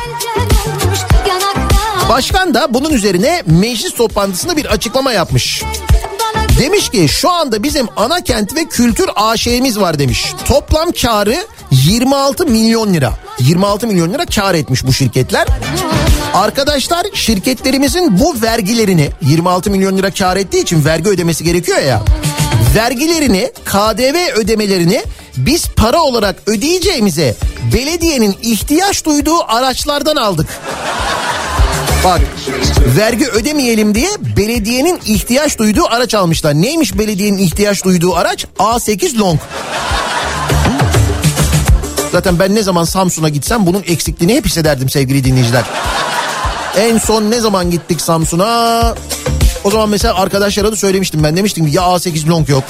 [2.10, 5.63] Başkan da bunun üzerine meclis toplantısında bir açıklama yapmış.
[6.60, 10.26] Demiş ki şu anda bizim ana kent ve kültür AŞ'miz var demiş.
[10.46, 11.36] Toplam karı
[11.72, 13.13] 26 milyon lira.
[13.39, 15.48] 26 milyon lira kar etmiş bu şirketler.
[16.34, 22.02] Arkadaşlar şirketlerimizin bu vergilerini 26 milyon lira kar ettiği için vergi ödemesi gerekiyor ya.
[22.76, 25.04] Vergilerini, KDV ödemelerini
[25.38, 27.36] biz para olarak ödeyeceğimize
[27.74, 30.48] belediyenin ihtiyaç duyduğu araçlardan aldık.
[32.06, 32.22] Bak
[32.98, 36.54] vergi ödemeyelim diye belediyenin ihtiyaç duyduğu araç almışlar.
[36.54, 38.45] Neymiş belediyenin ihtiyaç duyduğu araç?
[38.60, 39.39] A8 Long.
[42.12, 45.64] Zaten ben ne zaman Samsun'a gitsem bunun eksikliğini hep hissederdim sevgili dinleyiciler.
[46.78, 48.95] En son ne zaman gittik Samsun'a?
[49.64, 52.64] O zaman mesela arkadaşlara da söylemiştim ben demiştim ya A8 Long yok.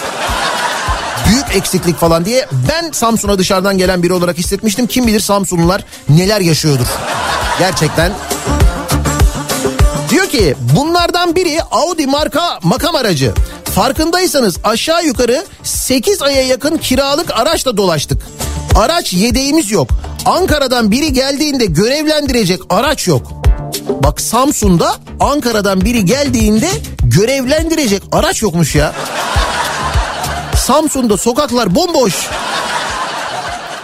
[1.28, 4.88] Büyük eksiklik falan diye ben Samsun'a dışarıdan gelen biri olarak hissetmiştim.
[4.88, 6.88] Kim bilir Samsunlular neler yaşıyordur.
[7.60, 8.12] Gerçekten.
[10.36, 13.34] Diyor ki bunlardan biri Audi marka makam aracı.
[13.76, 18.22] Farkındaysanız aşağı yukarı 8 aya yakın kiralık araçla dolaştık.
[18.76, 19.90] Araç yedeğimiz yok.
[20.26, 23.32] Ankara'dan biri geldiğinde görevlendirecek araç yok.
[24.04, 26.70] Bak Samsun'da Ankara'dan biri geldiğinde
[27.04, 28.94] görevlendirecek araç yokmuş ya.
[30.56, 32.30] Samsun'da sokaklar bomboş.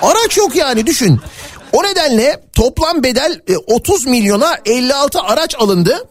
[0.01, 1.21] Araç yok yani düşün.
[1.73, 6.07] O nedenle toplam bedel e, 30 milyona 56 araç alındı.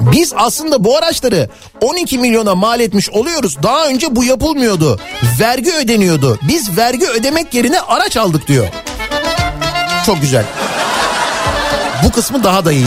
[0.00, 1.48] Biz aslında bu araçları
[1.80, 3.56] 12 milyona mal etmiş oluyoruz.
[3.62, 5.00] Daha önce bu yapılmıyordu.
[5.40, 6.38] Vergi ödeniyordu.
[6.48, 8.66] Biz vergi ödemek yerine araç aldık diyor.
[10.06, 10.44] Çok güzel.
[12.04, 12.86] Bu kısmı daha da iyi.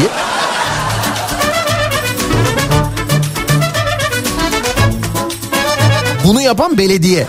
[6.26, 7.28] Bunu yapan belediye.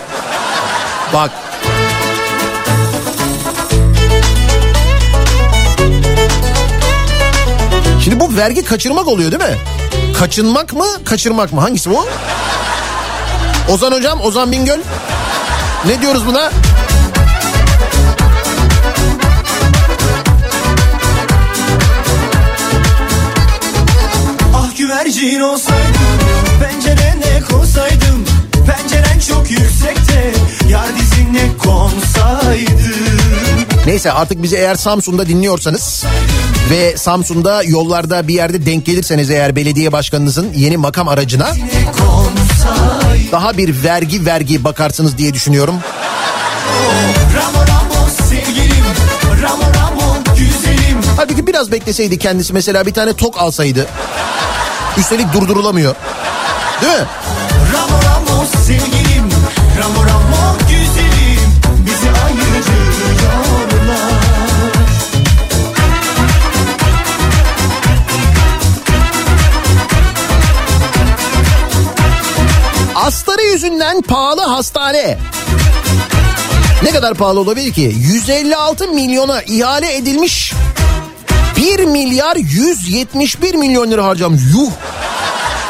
[1.13, 1.31] Bak
[8.03, 9.57] Şimdi bu vergi kaçırmak oluyor değil mi?
[10.19, 11.61] Kaçınmak mı, kaçırmak mı?
[11.61, 12.05] Hangisi bu?
[13.69, 14.79] Ozan hocam, Ozan Bingöl.
[15.85, 16.51] Ne diyoruz buna?
[24.55, 26.19] Ah güvercin cin olsaydım
[26.63, 28.25] Pencerene konsaydım
[28.67, 30.33] Penceren çok yüksekte
[30.69, 33.01] Yar dizine konsaydım
[33.85, 36.05] Neyse artık bizi eğer Samsun'da dinliyorsanız
[36.69, 41.47] ve Samsun'da yollarda bir yerde denk gelirseniz eğer belediye başkanınızın yeni makam aracına
[43.31, 45.75] daha bir vergi vergi bakarsınız diye düşünüyorum.
[51.17, 53.87] Halbuki biraz bekleseydi kendisi mesela bir tane tok alsaydı.
[54.97, 55.95] Üstelik durdurulamıyor.
[56.81, 57.05] Değil mi?
[57.73, 59.29] Ramo Ramo sevgilim
[59.79, 60.20] Ramo Ramo
[73.01, 75.17] Astarı yüzünden pahalı hastane.
[76.83, 77.95] Ne kadar pahalı olabilir ki?
[77.97, 80.53] 156 milyona ihale edilmiş.
[81.57, 84.41] 1 milyar 171 milyon lira harcamış.
[84.53, 84.71] Yuh.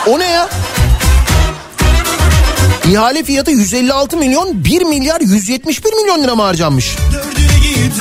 [0.07, 0.49] O ne ya?
[2.91, 6.95] İhale fiyatı 156 milyon 1 milyar 171 milyon lira mı harcanmış?
[7.13, 7.50] Dördüne git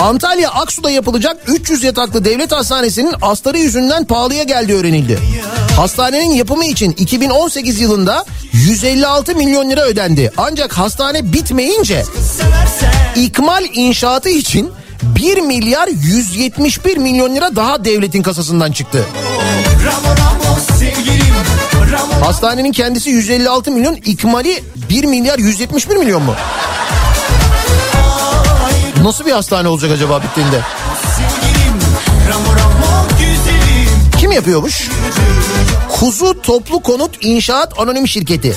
[0.01, 5.18] Antalya Aksu'da yapılacak 300 yataklı devlet hastanesinin astarı yüzünden pahalıya geldiği öğrenildi.
[5.76, 10.33] Hastanenin yapımı için 2018 yılında 156 milyon lira ödendi.
[10.37, 12.05] Ancak hastane bitmeyince
[13.16, 14.70] ikmal inşaatı için
[15.03, 19.05] 1 milyar 171 milyon lira daha devletin kasasından çıktı.
[22.24, 26.35] Hastanenin kendisi 156 milyon, ikmali 1 milyar 171 milyon mu?
[29.03, 30.61] Nasıl bir hastane olacak acaba bittiğinde?
[34.18, 34.88] Kim yapıyormuş?
[35.88, 38.57] Kuzu Toplu Konut İnşaat Anonim Şirketi.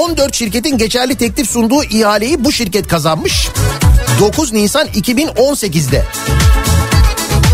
[0.00, 3.48] 14 şirketin geçerli teklif sunduğu ihaleyi bu şirket kazanmış.
[4.20, 6.04] 9 Nisan 2018'de.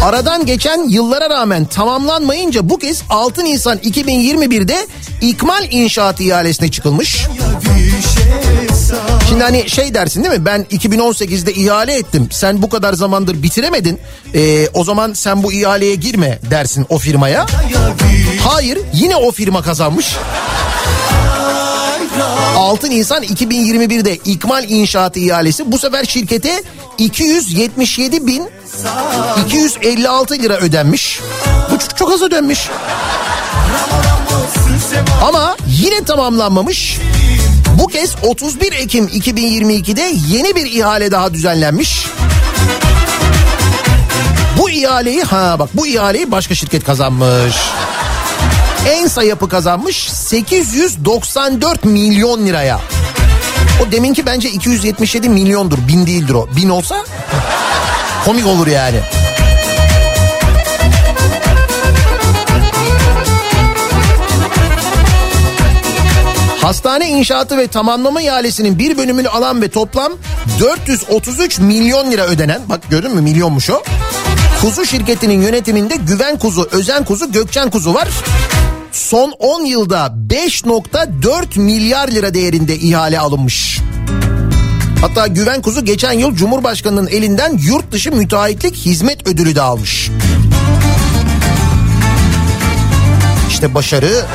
[0.05, 4.87] Aradan geçen yıllara rağmen tamamlanmayınca bu kez 6 Nisan 2021'de
[5.21, 7.27] ikmal inşaat ihalesine çıkılmış.
[9.31, 10.47] Şimdi hani şey dersin değil mi?
[10.47, 12.29] Ben 2018'de ihale ettim.
[12.33, 14.01] Sen bu kadar zamandır bitiremedin.
[14.35, 17.47] Ee, o zaman sen bu ihaleye girme dersin o firmaya.
[18.45, 20.17] Hayır yine o firma kazanmış.
[22.57, 26.63] 6 Nisan 2021'de İkmal İnşaatı ihalesi bu sefer şirkete
[26.99, 28.51] 277 bin
[29.47, 31.21] 256 lira ödenmiş.
[31.71, 32.69] Bu çok, çok az ödenmiş.
[35.23, 36.99] Ama yine tamamlanmamış.
[37.79, 42.07] Bu kez 31 Ekim 2022'de yeni bir ihale daha düzenlenmiş.
[44.59, 47.57] Bu ihaleyi ha bak bu ihaleyi başka şirket kazanmış.
[48.89, 52.81] Ensa yapı kazanmış 894 milyon liraya.
[53.83, 55.79] O deminki bence 277 milyondur.
[55.89, 56.49] Bin değildir o.
[56.57, 57.05] Bin olsa
[58.25, 59.01] komik olur yani.
[66.71, 70.13] Hastane inşaatı ve tamamlama ihalesinin bir bölümünü alan ve toplam
[70.61, 73.83] 433 milyon lira ödenen bak gördün mü milyonmuş o.
[74.61, 78.09] Kuzu şirketinin yönetiminde Güven Kuzu, Özen Kuzu, Gökçen Kuzu var.
[78.93, 83.81] Son 10 yılda 5.4 milyar lira değerinde ihale alınmış.
[85.01, 90.11] Hatta Güven Kuzu geçen yıl Cumhurbaşkanı'nın elinden yurt dışı müteahhitlik hizmet ödülü de almış.
[93.49, 94.27] İşte başarı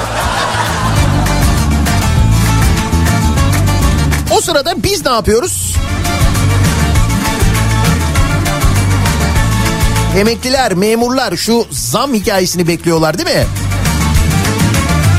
[4.45, 5.75] sırada biz ne yapıyoruz?
[10.17, 13.45] Emekliler, memurlar şu zam hikayesini bekliyorlar değil mi?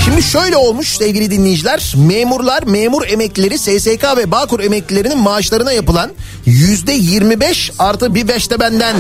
[0.04, 1.94] Şimdi şöyle olmuş sevgili dinleyiciler.
[1.96, 6.10] Memurlar, memur emeklileri, SSK ve Bağkur emeklilerinin maaşlarına yapılan
[6.44, 8.96] yüzde 25 artı bir beş de benden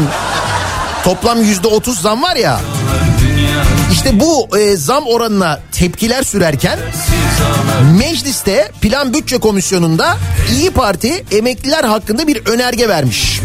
[1.04, 2.60] toplam yüzde 30 zam var ya.
[3.92, 6.78] İşte bu e, zam oranına tepkiler sürerken
[7.98, 10.16] mecliste plan bütçe komisyonunda
[10.52, 13.40] İyi Parti emekliler hakkında bir önerge vermiş.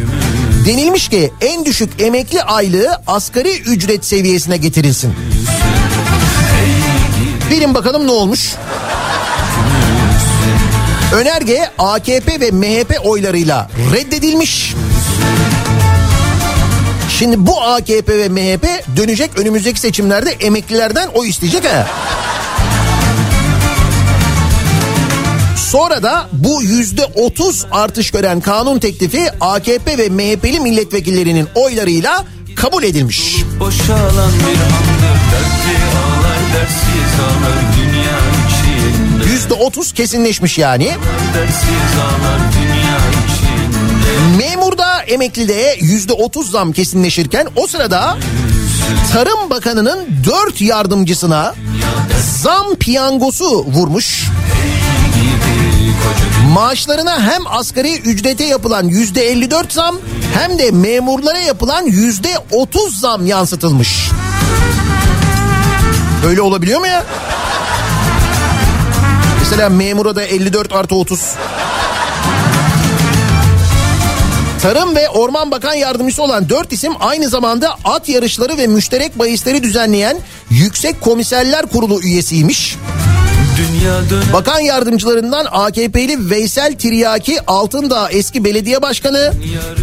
[0.65, 5.13] Denilmiş ki en düşük emekli aylığı asgari ücret seviyesine getirilsin.
[7.51, 8.55] Bilin bakalım ne olmuş?
[11.15, 14.75] Önerge AKP ve MHP oylarıyla reddedilmiş.
[17.21, 18.65] Şimdi bu AKP ve MHP
[18.97, 21.87] dönecek önümüzdeki seçimlerde emeklilerden oy isteyecek ha.
[25.57, 32.83] Sonra da bu yüzde otuz artış gören kanun teklifi AKP ve MHP'li milletvekillerinin oylarıyla kabul
[32.83, 33.35] edilmiş.
[33.59, 36.39] Boşalan bir andır dertli ağlar
[37.21, 40.91] ağlar dünya içinde Yüzde otuz kesinleşmiş yani.
[41.97, 42.50] ağlar
[44.41, 48.17] Memurda emeklide yüzde otuz zam kesinleşirken o sırada
[49.13, 51.55] Tarım Bakanı'nın dört yardımcısına
[52.41, 54.27] zam piyangosu vurmuş.
[56.53, 59.99] Maaşlarına hem asgari ücrete yapılan yüzde 54 zam
[60.33, 64.09] hem de memurlara yapılan yüzde 30 zam yansıtılmış.
[66.23, 67.03] Böyle olabiliyor mu ya?
[69.39, 71.19] Mesela memura da 54 artı 30.
[74.61, 79.63] Tarım ve Orman Bakan Yardımcısı olan dört isim aynı zamanda at yarışları ve müşterek bahisleri
[79.63, 80.17] düzenleyen
[80.49, 82.75] Yüksek Komiserler Kurulu üyesiymiş.
[84.33, 89.33] Bakan yardımcılarından AKP'li Veysel Tiryaki Altındağ eski belediye başkanı,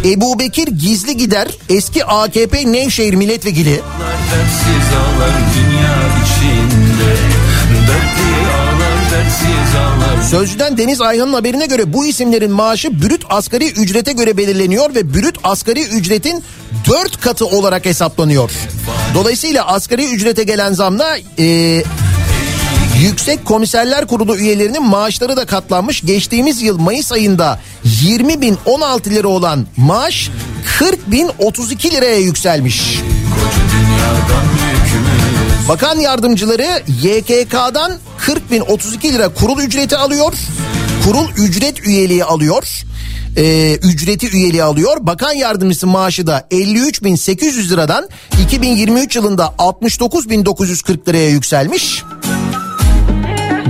[0.05, 3.81] Ebu Bekir Gizli Gider eski AKP Nevşehir milletvekili,
[4.31, 7.15] dertsiz ağlar dünya içinde
[7.87, 8.38] Dertli
[10.29, 15.35] Sözcüden Deniz Ayhan'ın haberine göre bu isimlerin maaşı brüt asgari ücrete göre belirleniyor ve brüt
[15.43, 16.43] asgari ücretin
[16.87, 18.51] 4 katı olarak hesaplanıyor.
[19.13, 21.83] Dolayısıyla asgari ücrete gelen zamla e,
[23.01, 26.01] Yüksek Komiserler Kurulu üyelerinin maaşları da katlanmış.
[26.01, 30.29] Geçtiğimiz yıl Mayıs ayında 20 bin 16 lira olan maaş
[30.79, 32.99] 40 bin 32 liraya yükselmiş.
[35.69, 40.33] Bakan yardımcıları YKK'dan 40 bin 32 lira kurul ücreti alıyor.
[41.05, 42.67] Kurul ücret üyeliği alıyor.
[43.37, 44.97] Ee, ücreti üyeliği alıyor.
[45.01, 48.09] Bakan yardımcısı maaşı da 53 bin 800 liradan
[48.43, 52.03] 2023 yılında 69 bin 940 liraya yükselmiş.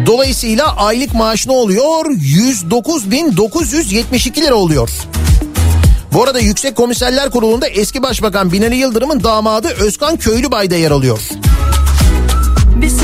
[0.06, 2.06] Dolayısıyla aylık maaş ne oluyor?
[2.06, 4.90] 109.972 lira oluyor.
[6.14, 11.20] Bu arada Yüksek Komiserler Kurulu'nda eski Başbakan Binali Yıldırım'ın damadı Özkan Köylübay da yer alıyor.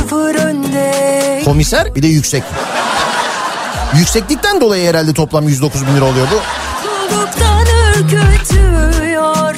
[0.06, 2.44] Sıfır önde Komiser bir de yüksek.
[3.98, 6.42] Yükseklikten dolayı herhalde toplam 109 bin lira oluyordu.
[6.84, 7.66] Kulluktan
[7.98, 9.56] ürkütüyor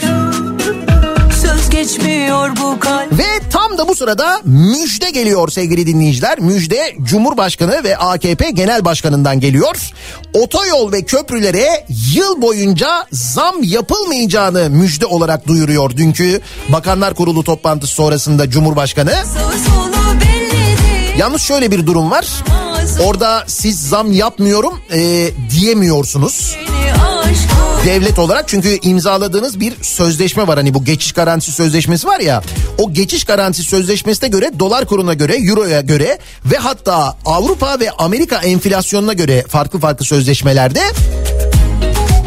[1.42, 6.40] Söz geçmiyor bu kalp Ve tam da bu sırada müjde geliyor sevgili dinleyiciler.
[6.40, 9.76] Müjde Cumhurbaşkanı ve AKP Genel Başkanı'ndan geliyor.
[10.34, 15.98] Otoyol ve köprülere yıl boyunca zam yapılmayacağını müjde olarak duyuruyor.
[15.98, 19.12] Dünkü Bakanlar Kurulu toplantısı sonrasında Cumhurbaşkanı.
[19.12, 19.87] Belli değil
[21.18, 22.28] Yalnız şöyle bir durum var.
[23.04, 26.58] Orada siz zam yapmıyorum e, diyemiyorsunuz.
[27.86, 32.44] Devlet olarak çünkü imzaladığınız bir sözleşme var hani bu geçiş garantisi sözleşmesi var ya
[32.78, 38.38] o geçiş garantisi sözleşmesine göre dolar kuruna göre euroya göre ve hatta Avrupa ve Amerika
[38.38, 40.82] enflasyonuna göre farklı farklı sözleşmelerde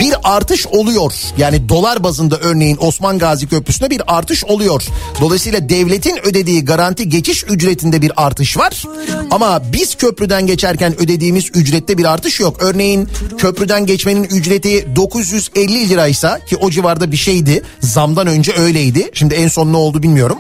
[0.01, 1.13] bir artış oluyor.
[1.39, 4.83] Yani dolar bazında örneğin Osman Gazi Köprüsü'nde bir artış oluyor.
[5.21, 8.85] Dolayısıyla devletin ödediği garanti geçiş ücretinde bir artış var.
[9.31, 12.57] Ama biz köprüden geçerken ödediğimiz ücrette bir artış yok.
[12.61, 17.63] Örneğin köprüden geçmenin ücreti 950 liraysa ki o civarda bir şeydi.
[17.81, 19.11] Zamdan önce öyleydi.
[19.15, 20.39] Şimdi en son ne oldu bilmiyorum.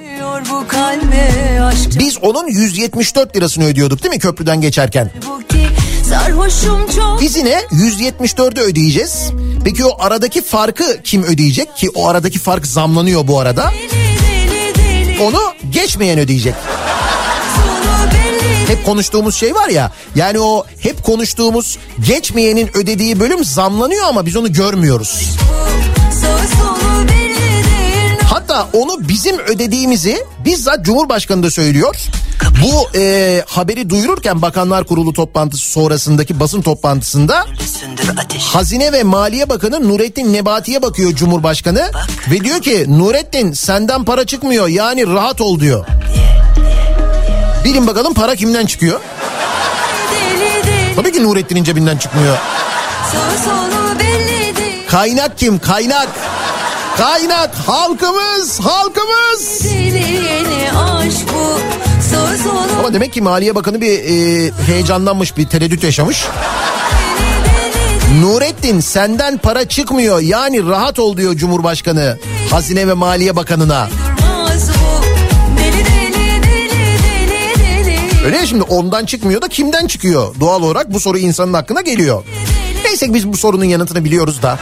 [1.99, 5.11] Biz onun 174 lirasını ödüyorduk değil mi köprüden geçerken?
[7.21, 9.31] Biz yine 174'ü ödeyeceğiz.
[9.65, 13.73] Peki o aradaki farkı kim ödeyecek ki o aradaki fark zamlanıyor bu arada?
[15.21, 15.41] Onu
[15.71, 16.55] geçmeyen ödeyecek.
[18.67, 24.37] Hep konuştuğumuz şey var ya yani o hep konuştuğumuz geçmeyenin ödediği bölüm zamlanıyor ama biz
[24.37, 25.31] onu görmüyoruz.
[28.31, 31.97] Hatta onu bizim ödediğimizi bizzat Cumhurbaşkanı da söylüyor.
[32.63, 37.47] Bu e, haberi duyururken Bakanlar Kurulu toplantısı sonrasındaki basın toplantısında
[38.53, 41.91] Hazine ve Maliye Bakanı Nurettin Nebati'ye bakıyor Cumhurbaşkanı
[42.31, 45.87] ve diyor ki Nurettin senden para çıkmıyor yani rahat ol diyor.
[47.65, 49.01] Bilin bakalım para kimden çıkıyor?
[50.97, 52.37] Tabii ki Nurettin'in cebinden çıkmıyor.
[54.89, 55.59] Kaynak kim?
[55.59, 56.09] Kaynak.
[56.97, 59.63] Kaynak halkımız, halkımız.
[62.79, 66.27] Ama demek ki Maliye Bakanı bir e, heyecanlanmış, bir tereddüt yaşamış.
[68.21, 72.19] Nurettin senden para çıkmıyor yani rahat ol diyor Cumhurbaşkanı
[72.51, 73.89] Hazine ve Maliye Bakanı'na.
[78.25, 80.35] Öyle ya şimdi ondan çıkmıyor da kimden çıkıyor?
[80.41, 82.25] Doğal olarak bu soru insanın hakkına geliyor.
[82.85, 84.59] Neyse biz bu sorunun yanıtını biliyoruz da.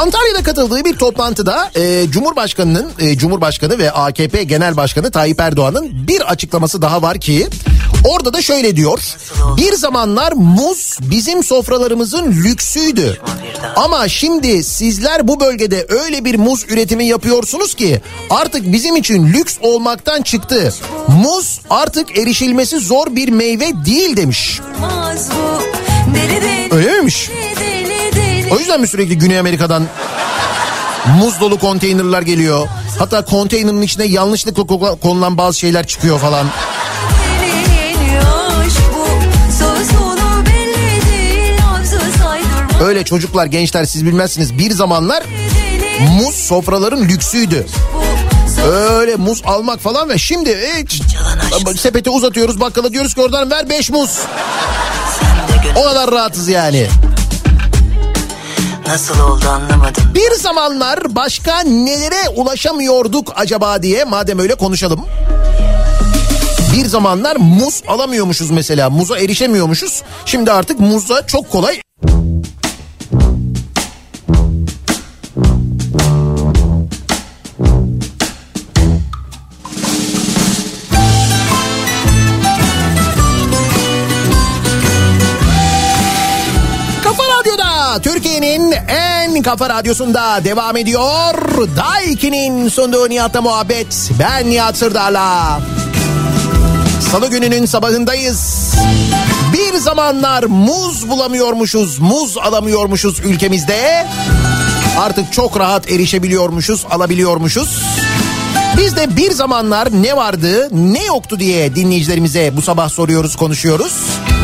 [0.00, 6.30] Antalya'da katıldığı bir toplantıda e, Cumhurbaşkanı'nın e, Cumhurbaşkanı ve AKP Genel Başkanı Tayyip Erdoğan'ın bir
[6.30, 7.48] açıklaması daha var ki
[8.04, 9.16] orada da şöyle diyor.
[9.56, 13.20] Bir zamanlar muz bizim sofralarımızın lüksüydü.
[13.76, 19.56] Ama şimdi sizler bu bölgede öyle bir muz üretimi yapıyorsunuz ki artık bizim için lüks
[19.60, 20.74] olmaktan çıktı.
[21.08, 24.60] Muz artık erişilmesi zor bir meyve değil demiş.
[26.70, 27.30] Öyle miymiş?
[28.50, 29.86] O yüzden mi sürekli Güney Amerika'dan
[31.18, 32.68] muz dolu konteynerlar geliyor?
[32.98, 36.46] Hatta konteynerin içine yanlışlıkla ko- konulan bazı şeyler çıkıyor falan.
[42.88, 45.22] Öyle çocuklar gençler siz bilmezsiniz bir zamanlar
[46.18, 47.66] muz sofraların lüksüydü.
[48.98, 50.84] Öyle muz almak falan ve şimdi e,
[51.76, 54.18] sepeti uzatıyoruz bakkala diyoruz ki oradan ver 5 muz.
[55.76, 56.86] O kadar rahatız yani.
[58.90, 60.02] Nasıl oldu anlamadım.
[60.14, 65.06] Bir zamanlar başka nelere ulaşamıyorduk acaba diye madem öyle konuşalım.
[66.72, 68.90] Bir zamanlar muz alamıyormuşuz mesela.
[68.90, 70.02] Muza erişemiyormuşuz.
[70.24, 71.80] Şimdi artık muza çok kolay
[89.36, 91.34] en kafa radyosunda devam ediyor.
[91.76, 94.10] Daiki'nin sunduğu Nihat'la muhabbet.
[94.18, 95.60] Ben Nihat Sırdar'la.
[97.10, 98.74] Salı gününün sabahındayız.
[99.52, 104.06] Bir zamanlar muz bulamıyormuşuz, muz alamıyormuşuz ülkemizde.
[104.98, 107.82] Artık çok rahat erişebiliyormuşuz, alabiliyormuşuz.
[108.78, 113.92] Biz de bir zamanlar ne vardı, ne yoktu diye dinleyicilerimize bu sabah soruyoruz, konuşuyoruz.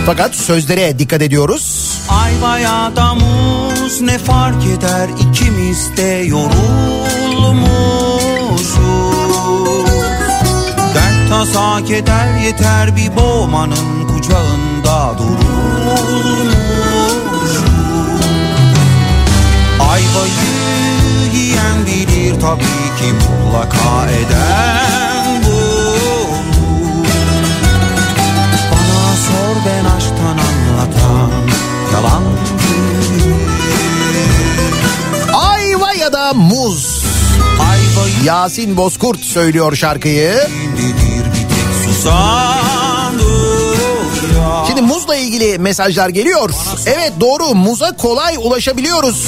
[0.07, 1.93] Fakat sözlere dikkat ediyoruz.
[2.09, 5.09] Ayvaya da muz ne fark eder?
[5.09, 6.66] İkimiz de yorulmuşuz.
[10.95, 16.47] Dert tasa keder yeter bir boğmanın kucağında durulmuş
[19.80, 20.57] Ayvayı
[21.34, 24.96] yiyen bilir tabii ki mutlaka eden
[36.35, 37.05] Muz.
[38.24, 40.35] Yasin Bozkurt söylüyor şarkıyı.
[44.66, 46.51] Şimdi muzla ilgili mesajlar geliyor.
[46.87, 49.27] Evet doğru muza kolay ulaşabiliyoruz.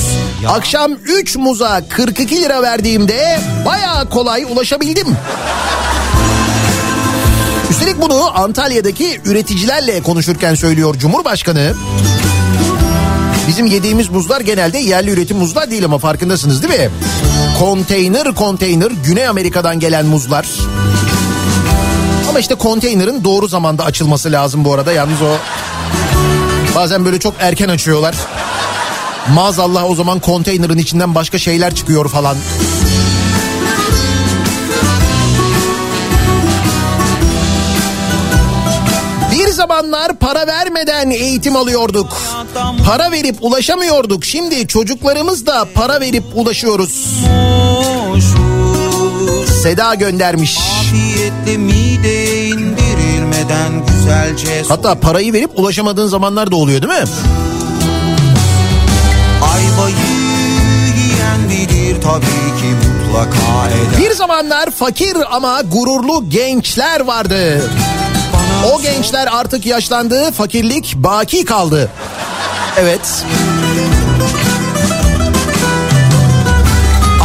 [0.48, 5.16] Akşam 3 muza 42 lira verdiğimde bayağı kolay ulaşabildim.
[7.70, 11.74] Üstelik bunu Antalya'daki üreticilerle konuşurken söylüyor Cumhurbaşkanı.
[13.48, 16.90] Bizim yediğimiz muzlar genelde yerli üretim muzlar değil ama farkındasınız değil mi?
[17.58, 20.46] Konteyner konteyner Güney Amerika'dan gelen muzlar.
[22.28, 24.92] Ama işte konteynerin doğru zamanda açılması lazım bu arada.
[24.92, 25.36] Yalnız o
[26.74, 28.14] bazen böyle çok erken açıyorlar.
[29.34, 32.36] Maazallah o zaman konteynerin içinden başka şeyler çıkıyor falan.
[39.58, 42.16] Zamanlar para vermeden eğitim alıyorduk.
[42.86, 44.24] Para verip ulaşamıyorduk.
[44.24, 47.06] Şimdi çocuklarımız da para verip ulaşıyoruz.
[49.62, 50.58] Seda göndermiş.
[54.68, 57.08] Hatta parayı verip ulaşamadığın zamanlar da oluyor değil mi?
[59.54, 59.96] Ayvayı
[60.98, 67.70] yiyen bilir tabii ki mutlaka eder Bir zamanlar fakir ama gururlu gençler vardı.
[68.66, 71.90] O gençler artık yaşlandı, fakirlik baki kaldı.
[72.76, 73.24] Evet.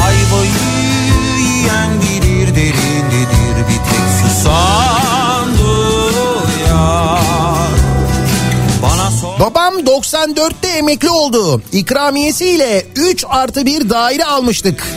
[0.06, 0.52] Ayvayı
[1.40, 6.14] yiyen bilir derindedir bir tek susandır
[6.70, 7.20] ya
[8.82, 11.62] Bana sor Babam 94'te emekli oldu.
[11.72, 14.88] İkramiyesiyle 3 artı bir daire almıştık.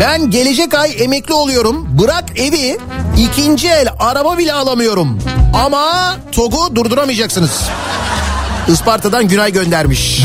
[0.00, 1.86] Ben gelecek ay emekli oluyorum.
[1.98, 2.78] Bırak evi
[3.18, 5.18] ikinci el araba bile alamıyorum.
[5.54, 7.62] Ama TOG'u durduramayacaksınız.
[8.68, 10.22] Isparta'dan Günay göndermiş.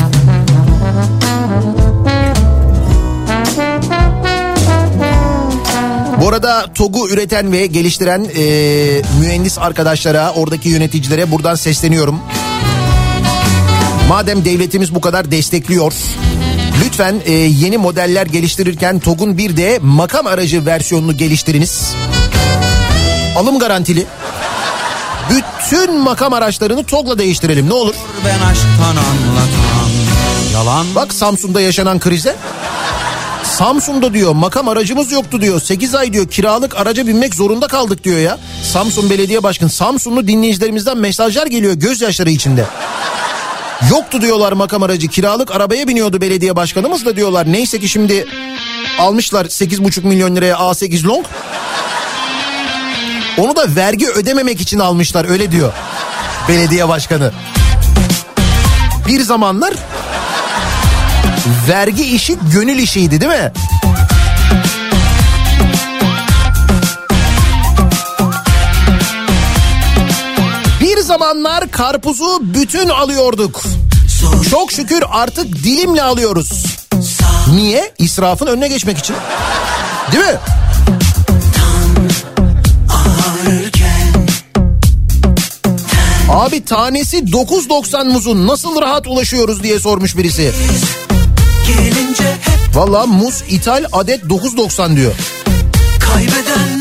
[6.22, 8.42] Bu arada TOG'u üreten ve geliştiren e,
[9.20, 12.20] mühendis arkadaşlara, oradaki yöneticilere buradan sesleniyorum.
[14.10, 15.94] Madem devletimiz bu kadar destekliyor,
[16.84, 21.94] lütfen e, yeni modeller geliştirirken TOG'un bir de makam aracı versiyonunu geliştiriniz.
[23.36, 24.06] Alım garantili.
[25.30, 27.96] Bütün makam araçlarını TOG'la değiştirelim ne olur.
[28.26, 29.90] ben aşktan anlatan
[30.54, 32.36] yalan Bak Samsun'da yaşanan krize.
[33.44, 35.62] Samsun'da diyor makam aracımız yoktu diyor.
[35.62, 38.38] 8 ay diyor kiralık araca binmek zorunda kaldık diyor ya.
[38.64, 42.66] Samsun Belediye Başkanı Samsunlu dinleyicilerimizden mesajlar geliyor gözyaşları içinde.
[43.90, 47.52] Yoktu diyorlar makam aracı kiralık arabaya biniyordu belediye başkanımız da diyorlar.
[47.52, 48.26] Neyse ki şimdi
[49.00, 51.26] almışlar 8,5 milyon liraya A8 long.
[53.38, 55.74] Onu da vergi ödememek için almışlar öyle diyor
[56.50, 57.32] belediye başkanı.
[59.08, 59.74] Bir zamanlar
[61.70, 63.52] Vergi işi gönül işiydi değil mi?
[71.06, 73.62] Zamanlar karpuzu bütün alıyorduk.
[74.50, 76.66] Çok şükür artık dilimle alıyoruz.
[77.54, 77.94] Niye?
[77.98, 79.16] İsrafın önüne geçmek için.
[80.12, 80.40] Değil mi?
[86.30, 90.52] Abi tanesi 9.90 muzun nasıl rahat ulaşıyoruz diye sormuş birisi.
[92.74, 95.14] Valla muz ithal adet 9.90 diyor.
[96.00, 96.75] kaybedenler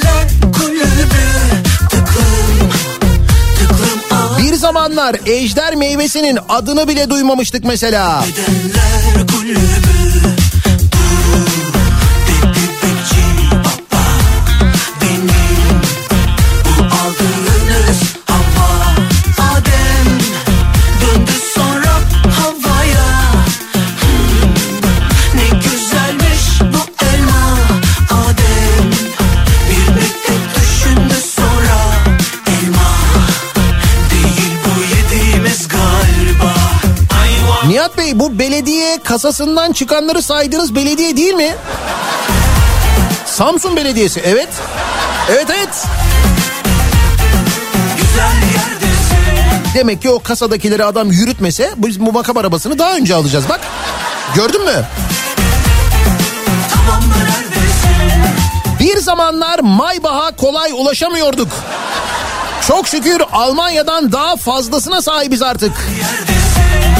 [4.64, 8.24] zamanlar ejder meyvesinin adını bile duymamıştık mesela.
[8.26, 9.93] Gidenler kulübü
[38.04, 41.54] Bey bu belediye kasasından çıkanları saydığınız belediye değil mi?
[43.26, 44.48] Samsun Belediyesi evet.
[45.30, 45.86] Evet evet.
[49.74, 53.60] Demek ki o kasadakileri adam yürütmese biz bu makam arabasını daha önce alacağız bak.
[54.34, 54.84] Gördün mü?
[58.80, 61.48] Bir zamanlar Maybach'a kolay ulaşamıyorduk.
[62.68, 65.72] Çok şükür Almanya'dan daha fazlasına sahibiz artık.
[65.98, 66.93] Yerdesin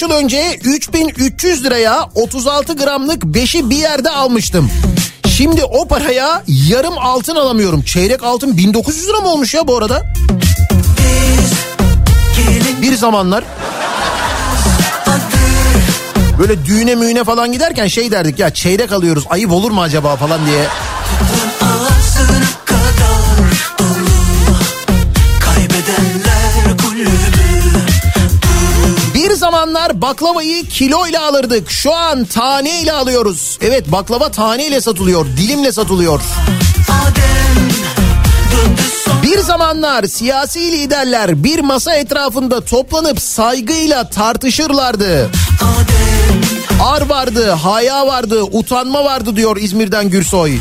[0.00, 4.70] 5 yıl önce 3300 liraya 36 gramlık beşi bir yerde almıştım.
[5.28, 7.82] Şimdi o paraya yarım altın alamıyorum.
[7.82, 10.02] Çeyrek altın 1900 lira mı olmuş ya bu arada?
[12.82, 13.44] Bir zamanlar
[16.38, 20.46] böyle düğüne müğüne falan giderken şey derdik ya çeyrek alıyoruz ayıp olur mu acaba falan
[20.46, 20.64] diye
[30.00, 31.70] baklavayı kiloyla alırdık.
[31.70, 33.58] Şu an taneyle alıyoruz.
[33.62, 35.26] Evet baklava taneyle satılıyor.
[35.26, 36.20] Dilimle satılıyor.
[39.22, 45.30] Bir zamanlar siyasi liderler bir masa etrafında toplanıp saygıyla tartışırlardı.
[46.82, 50.58] Ar vardı, haya vardı, utanma vardı diyor İzmir'den Gürsoy.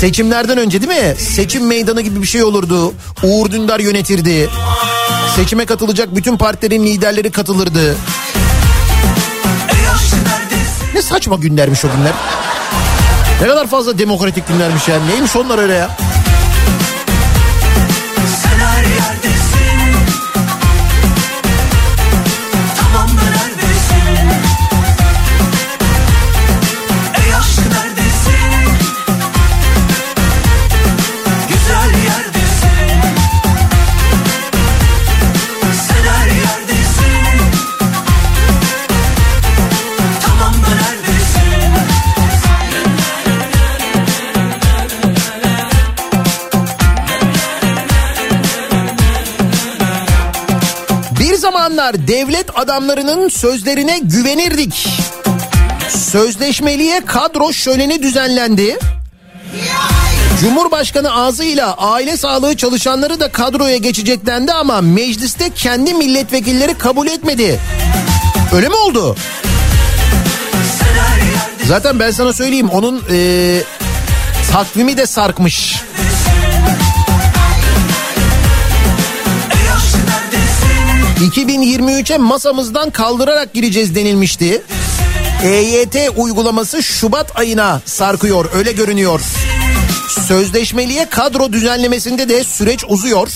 [0.00, 1.14] Seçimlerden önce değil mi?
[1.18, 2.92] Seçim meydanı gibi bir şey olurdu.
[3.22, 4.48] Uğur Dündar yönetirdi.
[5.36, 7.96] Seçime katılacak bütün partilerin liderleri katılırdı.
[10.96, 12.12] Ne saçma günlermiş o günler.
[13.40, 15.08] Ne kadar fazla demokratik günlermiş yani.
[15.10, 15.90] Neymiş onlar öyle ya?
[51.76, 54.88] Zamanlar devlet adamlarının sözlerine güvenirdik.
[55.88, 58.78] Sözleşmeliye kadro şöleni düzenlendi.
[60.40, 67.60] Cumhurbaşkanı ağzıyla aile sağlığı çalışanları da kadroya geçecek dendi ama mecliste kendi milletvekilleri kabul etmedi.
[68.54, 69.16] Öyle mi oldu?
[71.64, 73.62] Zaten ben sana söyleyeyim onun eee,
[74.52, 75.76] takvimi de sarkmış.
[81.16, 84.62] 2023'e masamızdan kaldırarak gireceğiz denilmişti.
[85.44, 89.20] EYT uygulaması Şubat ayına sarkıyor öyle görünüyor.
[90.28, 93.28] Sözleşmeliye kadro düzenlemesinde de süreç uzuyor.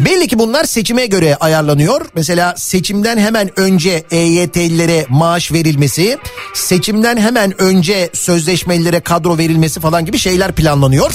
[0.00, 2.06] Belli ki bunlar seçime göre ayarlanıyor.
[2.14, 6.18] Mesela seçimden hemen önce EYT'lilere maaş verilmesi,
[6.54, 11.12] seçimden hemen önce sözleşmelilere kadro verilmesi falan gibi şeyler planlanıyor.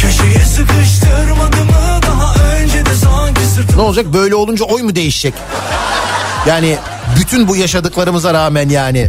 [0.00, 1.87] Köşeye sıkıştırmadı mı
[3.76, 5.34] ne olacak böyle olunca oy mu değişecek?
[6.46, 6.76] Yani
[7.20, 9.08] bütün bu yaşadıklarımıza rağmen yani.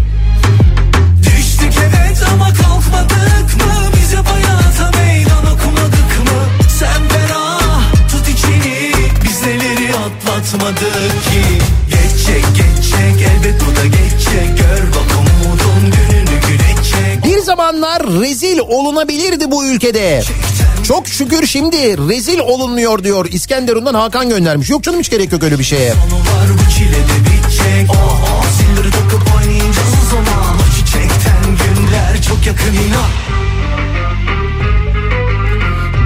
[1.24, 3.74] Düştük evet ama kalkmadık mı?
[4.02, 6.40] Bize bayata meydan okumadık mı?
[6.80, 8.92] Sen ben tut içini
[9.24, 11.44] biz neleri atlatmadık ki?
[11.90, 17.26] Geçecek geçecek elbet bu da geçecek gör bak umudun gününü gülecek.
[17.26, 20.24] Bir zamanlar rezil olunabilirdi bu ülkede.
[20.28, 24.70] Çekten çok şükür şimdi rezil olunmuyor diyor İskenderun'dan Hakan göndermiş.
[24.70, 25.94] Yok canım hiç gerek yok öyle bir şeye.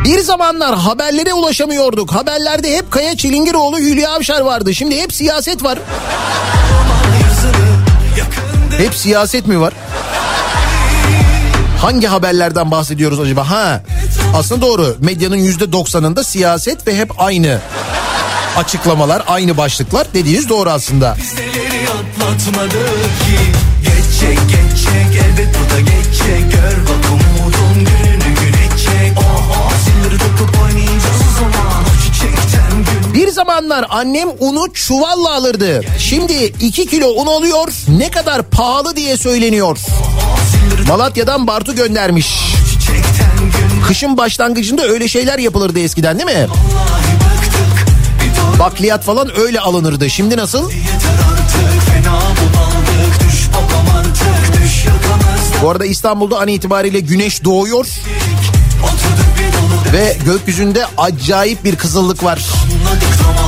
[0.06, 2.12] Bir zamanlar haberlere ulaşamıyorduk.
[2.12, 4.74] Haberlerde hep Kaya Çilingiroğlu, Hülya Avşar vardı.
[4.74, 5.80] Şimdi hep siyaset var.
[8.78, 9.74] Hep siyaset mi var?
[11.82, 13.50] Hangi haberlerden bahsediyoruz acaba?
[13.50, 13.82] Ha,
[14.34, 14.96] aslında doğru.
[15.00, 17.60] Medyanın yüzde doksanında siyaset ve hep aynı
[18.58, 21.18] açıklamalar, aynı başlıklar dediğiniz doğru aslında.
[21.36, 23.40] Neleri atlatmadı ki
[23.84, 31.22] Geçecek geçecek elbet bu da geçecek Gör bak umudun gününü gülecek Oha zilleri takıp oynayacağız
[31.32, 35.82] o zaman O çiçekten gün Bir zamanlar annem unu çuvalla alırdı.
[36.00, 37.68] Şimdi 2 kilo un alıyor.
[37.88, 39.78] Ne kadar pahalı diye söyleniyor.
[40.88, 42.28] Malatya'dan Bartu göndermiş.
[42.72, 43.52] çiçekten
[43.88, 46.48] Kışın başlangıcında öyle şeyler yapılırdı eskiden değil mi?
[48.60, 50.10] Bakliyat falan öyle alınırdı.
[50.10, 50.72] Şimdi nasıl?
[55.62, 57.86] Bu arada İstanbul'da an itibariyle güneş doğuyor
[59.94, 62.40] ve gökyüzünde acayip bir kızıllık var.
[62.40, 63.43] Anladık tamam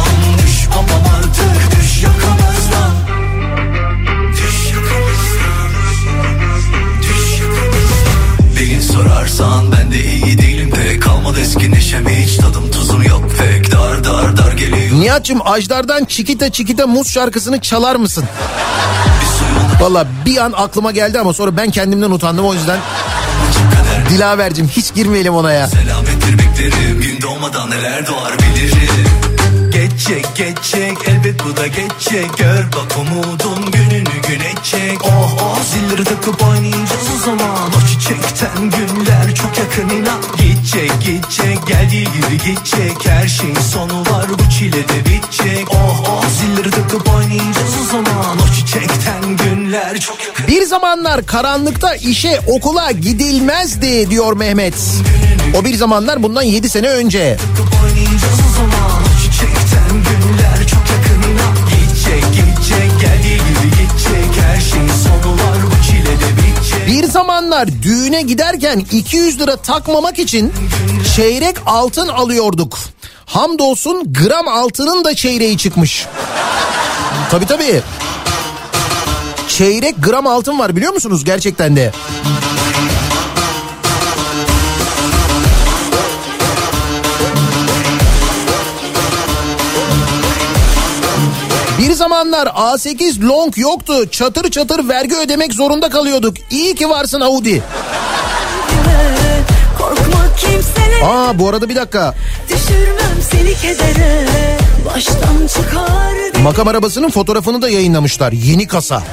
[9.35, 14.03] sorarsan ben de iyi değilim pek Kalmadı eski neşem hiç tadım tuzum yok pek Dar
[14.03, 18.23] dar dar geliyor Nihat'cığım Ajdar'dan Çikita Çikita Muz şarkısını çalar mısın?
[19.81, 22.79] Valla bir an aklıma geldi ama sonra ben kendimden utandım o yüzden.
[24.09, 25.67] Dilaver'cim hiç girmeyelim ona ya.
[25.67, 29.04] Selamettir beklerim gün doğmadan neler doğar bilirim
[30.07, 32.37] Geçecek geçecek elbet bu da geçecek.
[32.37, 37.71] Gör bak umudun gününü gün edecek Oh oh zilleri takıp oynayacağız o zaman.
[37.77, 40.21] O çiçekten günler çok yakın inan.
[40.37, 43.07] Gidecek gidecek geldiği gibi gidecek.
[43.07, 45.71] Her şeyin sonu var bu çilede bitecek.
[45.71, 48.37] Oh oh zilleri takıp oynayacağız o zaman.
[48.37, 50.47] O çiçekten günler çok yakın.
[50.47, 54.75] Bir zamanlar karanlıkta işe okula gidilmezdi diyor Mehmet.
[55.61, 57.37] O bir zamanlar bundan 7 sene önce.
[66.87, 70.53] Bir zamanlar düğüne giderken 200 lira takmamak için
[71.15, 72.77] çeyrek altın alıyorduk.
[73.25, 76.05] Hamdolsun gram altının da çeyreği çıkmış.
[77.31, 77.81] Tabii tabii.
[79.47, 81.91] Çeyrek gram altın var biliyor musunuz gerçekten de?
[91.95, 94.09] Zamanlar A8 long yoktu.
[94.11, 96.37] Çatır çatır vergi ödemek zorunda kalıyorduk.
[96.51, 97.63] İyi ki varsın Audi.
[101.05, 102.15] Aa bu arada bir dakika.
[102.49, 108.31] Düşürmem seni kedere Baştan çıkar Makam arabasının fotoğrafını da yayınlamışlar.
[108.31, 109.03] Yeni kasa.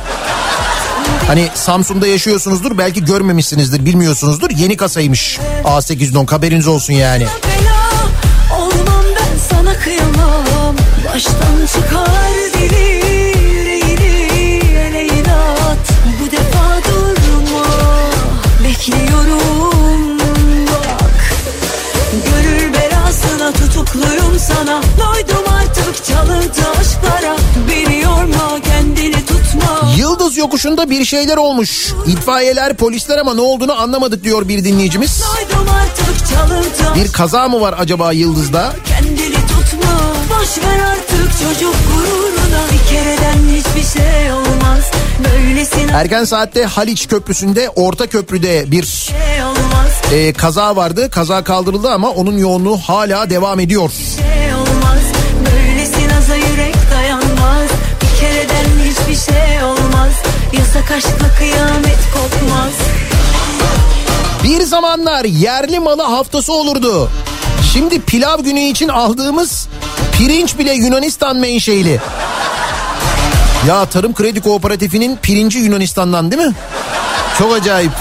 [1.27, 4.51] Hani Samsun'da yaşıyorsunuzdur belki görmemişsinizdir bilmiyorsunuzdur.
[4.51, 7.23] Yeni kasaymış A8 long haberiniz olsun yani.
[7.45, 7.72] bela
[11.15, 12.85] Baştan çıkar deli
[13.55, 15.79] yüreğini ele inat
[16.21, 17.67] Bu defa durma
[18.65, 20.19] Bekliyorum
[20.67, 21.35] bak
[22.25, 27.37] Gönül belasına tutukluyum sana Doydum artık çalıntı aşklara
[27.69, 31.93] Beni yorma kendini tutma Yıldız yokuşunda bir şeyler olmuş.
[32.07, 35.23] İtfaiyeler polisler ama ne olduğunu anlamadık diyor bir dinleyicimiz.
[36.95, 38.73] Bir kaza mı var acaba Yıldız'da?
[38.73, 39.22] Tutma
[40.43, 42.63] Boş ver artık çocuk gururuna.
[42.73, 44.91] Bir kereden hiçbir şey olmaz.
[45.25, 49.17] Böylesine Erken saatte Haliç Köprüsü'nde orta köprüde bir şey
[50.13, 51.11] e, kaza vardı.
[51.11, 53.91] Kaza kaldırıldı ama onun yoğunluğu hala devam ediyor.
[53.91, 55.01] şey olmaz.
[55.47, 57.69] Böylesi naza yürek dayanmaz.
[58.03, 60.13] Bir kereden hiçbir şey olmaz.
[60.53, 62.73] Yasak aşkla kıyamet kopmaz.
[64.45, 67.11] Bir zamanlar yerli malı haftası olurdu.
[67.73, 69.69] Şimdi pilav günü için aldığımız
[70.19, 72.01] pirinç bile Yunanistan menşeili.
[73.69, 76.55] Ya Tarım Kredi Kooperatifinin pirinci Yunanistan'dan değil mi?
[77.39, 77.93] Çok acayip.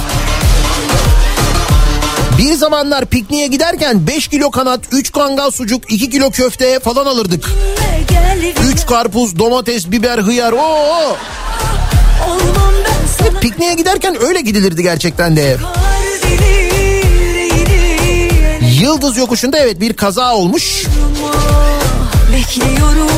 [2.38, 7.52] Bir zamanlar pikniğe giderken 5 kilo kanat, 3 kangal sucuk, 2 kilo köfte falan alırdık.
[8.10, 10.52] Gel 3 karpuz, domates, biber, hıyar.
[10.52, 11.18] Oo!
[12.30, 12.72] Olmam
[13.42, 15.44] Pikniğe giderken öyle gidilirdi gerçekten de.
[15.52, 15.58] ele
[18.82, 20.86] Yıldız yokuşunda evet bir kaza olmuş.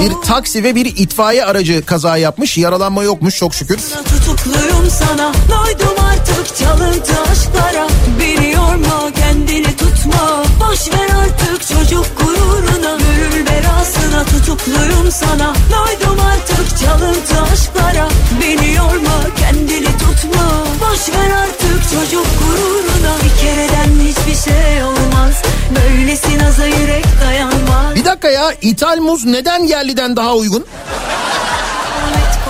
[0.02, 2.58] Bir taksi ve bir itfaiye aracı kaza yapmış.
[2.58, 3.80] Yaralanma yokmuş çok şükür.
[4.06, 5.34] Tutukluyum sana.
[5.50, 7.88] Doydum artık çalıntı aşklara.
[8.20, 10.44] Beni yorma kendini tutma.
[10.60, 12.98] Boş ver artık çocuk gururuna.
[12.98, 15.54] Gönül belasına tutukluyum sana.
[15.72, 18.10] Doydum artık çalıntı aşklara.
[18.42, 20.64] Beni yorma kendini tutma.
[20.82, 23.16] Boş ver artık çocuk gururuna.
[23.24, 29.64] Bir kereden hiçbir şey olmaz Böylesi naza yürek dayanmaz Bir dakika ya ithal muz neden
[29.64, 30.66] yerliden daha uygun?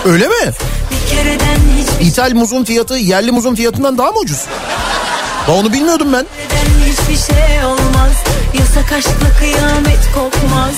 [0.05, 0.51] Öyle mi?
[1.81, 4.45] Hiçbir İthal muzun fiyatı yerli muzun fiyatından daha mı ucuz?
[5.47, 6.25] Ben onu bilmiyordum ben.
[6.85, 8.11] hiçbir şey olmaz
[8.59, 10.73] Yasak aşkla kıyamet kopmaz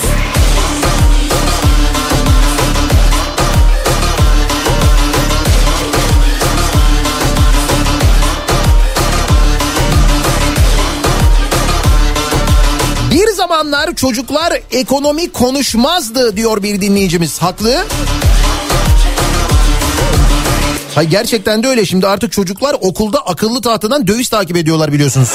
[13.16, 17.42] Bir zamanlar çocuklar ekonomi konuşmazdı diyor bir dinleyicimiz.
[17.42, 17.86] Haklı.
[20.96, 21.86] Hayır gerçekten de öyle.
[21.86, 25.30] Şimdi artık çocuklar okulda akıllı tahtadan döviz takip ediyorlar biliyorsunuz.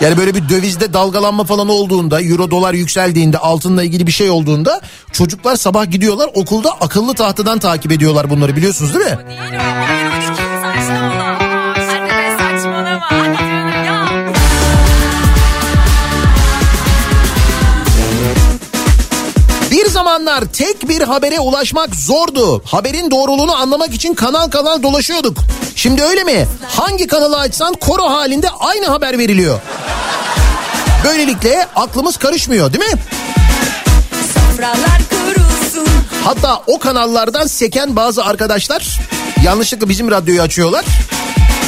[0.00, 4.80] Yani böyle bir dövizde dalgalanma falan olduğunda, euro dolar yükseldiğinde, altınla ilgili bir şey olduğunda
[5.12, 9.18] çocuklar sabah gidiyorlar okulda akıllı tahtadan takip ediyorlar bunları biliyorsunuz değil mi?
[20.18, 22.62] Zamanlar tek bir habere ulaşmak zordu.
[22.64, 25.38] Haberin doğruluğunu anlamak için kanal kanal dolaşıyorduk.
[25.76, 26.46] Şimdi öyle mi?
[26.68, 29.60] Hangi kanalı açsan koro halinde aynı haber veriliyor.
[31.04, 33.00] Böylelikle aklımız karışmıyor değil mi?
[36.24, 38.98] Hatta o kanallardan seken bazı arkadaşlar
[39.44, 40.84] yanlışlıkla bizim radyoyu açıyorlar.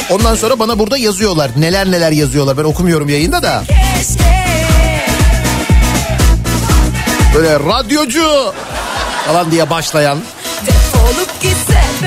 [0.09, 1.51] Ondan sonra bana burada yazıyorlar.
[1.57, 2.57] Neler neler yazıyorlar.
[2.57, 3.63] Ben okumuyorum yayında da.
[3.67, 4.40] keşke
[7.35, 8.53] Böyle radyocu
[9.27, 10.19] falan diye başlayan.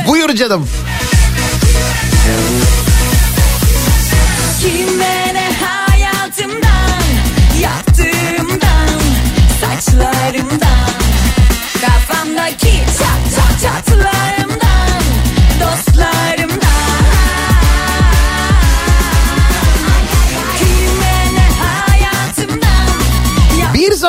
[0.09, 0.68] Buyur canım.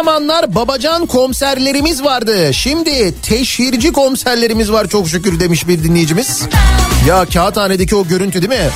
[0.05, 2.53] Zamanlar babacan komiserlerimiz vardı.
[2.53, 6.41] Şimdi teşhirci komiserlerimiz var çok şükür demiş bir dinleyicimiz.
[7.07, 8.69] Ya kağıthanedeki o görüntü değil mi?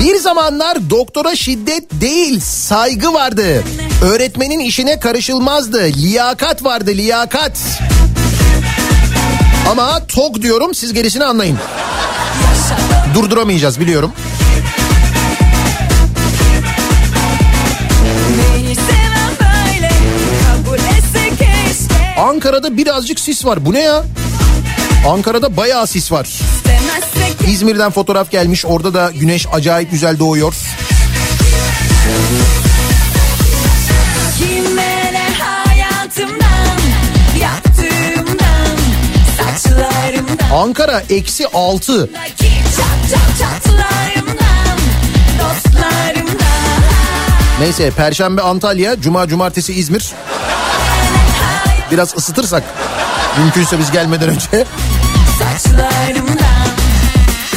[0.00, 3.64] Bir zamanlar doktora şiddet değil saygı vardı.
[4.02, 5.84] Öğretmenin işine karışılmazdı.
[5.84, 7.58] Liyakat vardı liyakat.
[9.70, 11.58] Ama tok diyorum siz gerisini anlayın.
[13.14, 14.12] Durduramayacağız biliyorum.
[22.18, 23.66] Ankara'da birazcık sis var.
[23.66, 24.04] Bu ne ya?
[25.08, 26.28] Ankara'da bayağı sis var.
[27.48, 28.64] İzmir'den fotoğraf gelmiş.
[28.66, 30.54] Orada da güneş acayip güzel doğuyor.
[40.52, 42.12] Ankara eksi 6.
[42.14, 44.78] Daki çat çat çatlarımdan
[45.38, 46.82] Dostlarımdan
[47.60, 50.12] Neyse Perşembe Antalya, Cuma Cumartesi İzmir.
[51.90, 52.62] Biraz ısıtırsak
[53.38, 54.66] mümkünse biz gelmeden önce.
[55.38, 56.66] Saçlarımdan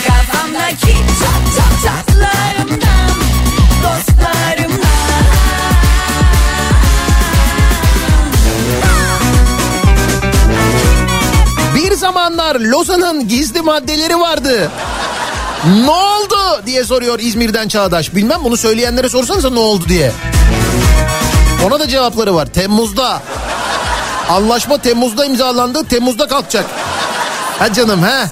[0.08, 2.35] Kafamdaki çat çat çatlarımdan
[12.16, 14.72] zamanlar Lozan'ın gizli maddeleri vardı.
[15.66, 18.16] Ne oldu diye soruyor İzmir'den Çağdaş.
[18.16, 20.12] Bilmem bunu söyleyenlere sorsanıza ne oldu diye.
[21.66, 22.46] Ona da cevapları var.
[22.46, 23.22] Temmuz'da.
[24.30, 25.84] Anlaşma Temmuz'da imzalandı.
[25.84, 26.66] Temmuz'da kalkacak.
[27.60, 28.30] Ha canım ha.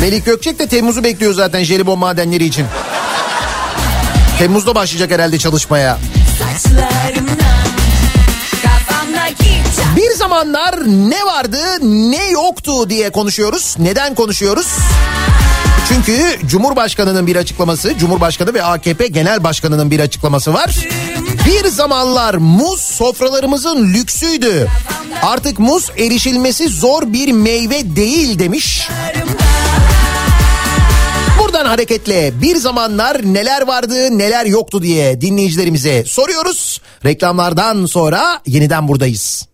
[0.00, 2.66] Melik Gökçek de Temmuz'u bekliyor zaten jelibon madenleri için.
[4.38, 5.98] Temmuz'da başlayacak herhalde çalışmaya.
[6.38, 6.72] Çat
[9.96, 13.76] Bir zamanlar ne vardı ne yoktu diye konuşuyoruz.
[13.78, 14.66] Neden konuşuyoruz?
[15.88, 20.76] Çünkü Cumhurbaşkanı'nın bir açıklaması, Cumhurbaşkanı ve AKP Genel Başkanı'nın bir açıklaması var.
[21.46, 24.68] Bir zamanlar muz sofralarımızın lüksüydü.
[25.22, 28.88] Artık muz erişilmesi zor bir meyve değil demiş.
[31.38, 36.80] Buradan hareketle bir zamanlar neler vardı neler yoktu diye dinleyicilerimize soruyoruz.
[37.04, 39.51] Reklamlardan sonra yeniden buradayız.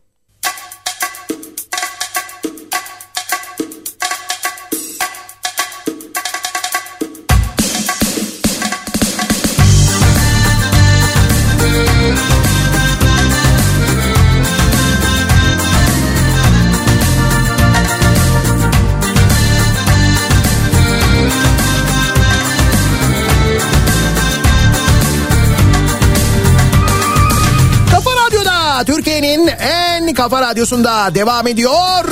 [30.18, 32.04] Kafa radyosunda devam ediyor.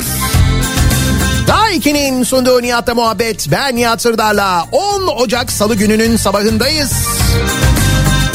[1.47, 3.47] Daha 2'nin sunduğu Nihat'la muhabbet.
[3.51, 6.91] Ben Nihat Sırdar'la 10 Ocak Salı gününün sabahındayız.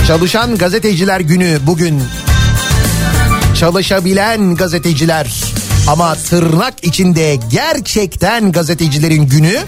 [0.06, 2.02] Çalışan gazeteciler günü bugün.
[3.60, 5.51] Çalışabilen gazeteciler
[5.88, 9.58] ama tırnak içinde gerçekten gazetecilerin günü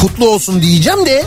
[0.00, 1.24] kutlu olsun diyeceğim de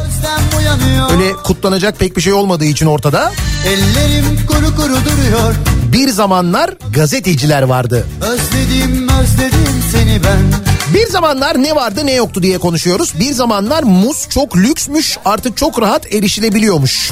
[1.11, 3.31] öyle kutlanacak pek bir şey olmadığı için ortada.
[3.67, 5.55] Ellerim kuru kuru duruyor.
[5.91, 8.07] Bir zamanlar gazeteciler vardı.
[8.21, 10.74] Özledim özledim seni ben.
[10.93, 13.13] Bir zamanlar ne vardı ne yoktu diye konuşuyoruz.
[13.19, 17.11] Bir zamanlar muz çok lüksmüş artık çok rahat erişilebiliyormuş.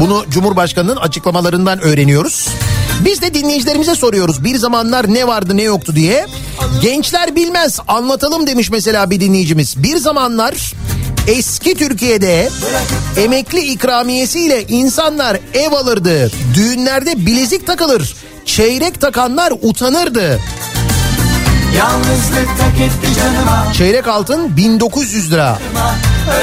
[0.00, 2.48] Bunu Cumhurbaşkanı'nın açıklamalarından öğreniyoruz.
[3.04, 6.26] Biz de dinleyicilerimize soruyoruz bir zamanlar ne vardı ne yoktu diye.
[6.82, 9.82] Gençler bilmez anlatalım demiş mesela bir dinleyicimiz.
[9.82, 10.72] Bir zamanlar
[11.28, 12.48] eski Türkiye'de
[13.16, 16.30] emekli ikramiyesiyle insanlar ev alırdı.
[16.54, 18.16] Düğünlerde bilezik takılır.
[18.44, 20.40] Çeyrek takanlar utanırdı.
[21.76, 23.72] Yalnızlık tak etti canıma.
[23.72, 25.58] Çeyrek altın 1900 lira.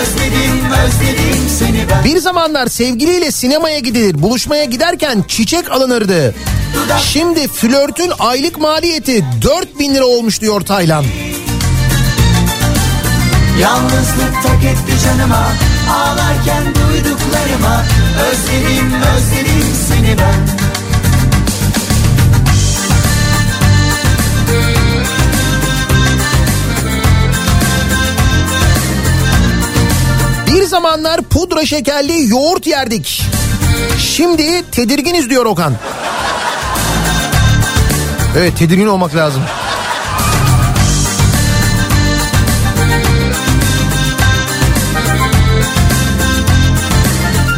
[0.01, 2.03] Özledim özledim seni ben.
[2.03, 6.35] Bir zamanlar sevgiliyle sinemaya gidilir, buluşmaya giderken çiçek alınırdı.
[7.01, 11.05] Şimdi flörtün aylık maliyeti 4000 lira olmuş diyor Taylan.
[13.61, 15.43] Yalnızlık tak etti canıma.
[15.91, 17.83] Ağlarken duyduklarıma.
[18.31, 20.62] Özledim özledim seni ben.
[30.73, 33.23] Zamanlar pudra şekerli yoğurt yerdik.
[33.99, 35.75] Şimdi tedirginiz diyor Okan.
[38.37, 39.41] Evet tedirgin olmak lazım.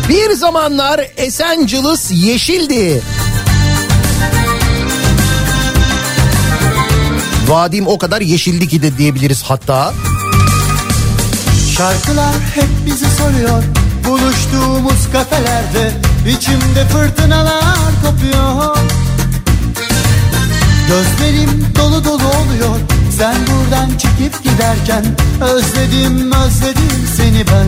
[0.09, 3.01] Bir zamanlar Esenciles yeşildi.
[7.47, 9.93] Vadim o kadar yeşildi ki de diyebiliriz hatta.
[11.77, 13.63] Şarkılar hep bizi soruyor
[14.07, 15.91] Buluştuğumuz kafelerde
[16.29, 17.63] içimde fırtınalar
[18.03, 18.77] kopuyor
[20.87, 22.79] Gözlerim dolu dolu oluyor
[23.17, 25.05] Sen buradan çekip giderken
[25.41, 27.67] Özledim özledim seni ben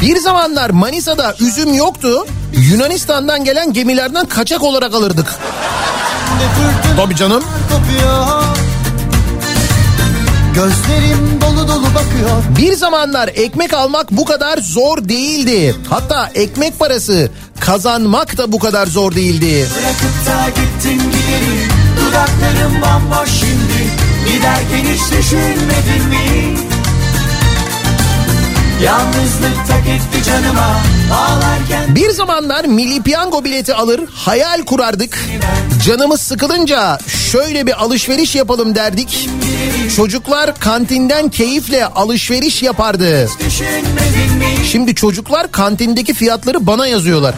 [0.00, 2.26] Bir zamanlar Manisa'da üzüm yoktu.
[2.52, 5.34] Yunanistan'dan gelen gemilerden kaçak olarak alırdık.
[6.96, 7.44] Tabii canım.
[7.70, 8.41] kopuyor
[10.54, 15.74] Gözlerim dolu dolu bakıyor Bir zamanlar ekmek almak bu kadar zor değildi.
[15.90, 17.30] Hatta ekmek parası
[17.60, 19.66] kazanmak da bu kadar zor değildi.
[19.76, 21.68] Bırakıp da gittin gideri
[22.00, 23.90] Dudaklarım bomboş şimdi
[24.32, 26.71] Giderken hiç düşünmedin mi?
[28.84, 30.82] Yalnızlık tak etti canıma
[31.12, 35.18] Ağlarken Bir zamanlar milli piyango bileti alır hayal kurardık.
[35.86, 39.28] Canımız sıkılınca şöyle bir alışveriş yapalım derdik.
[39.96, 43.28] Çocuklar kantinden keyifle alışveriş yapardı.
[44.72, 47.34] Şimdi çocuklar kantindeki fiyatları bana yazıyorlar.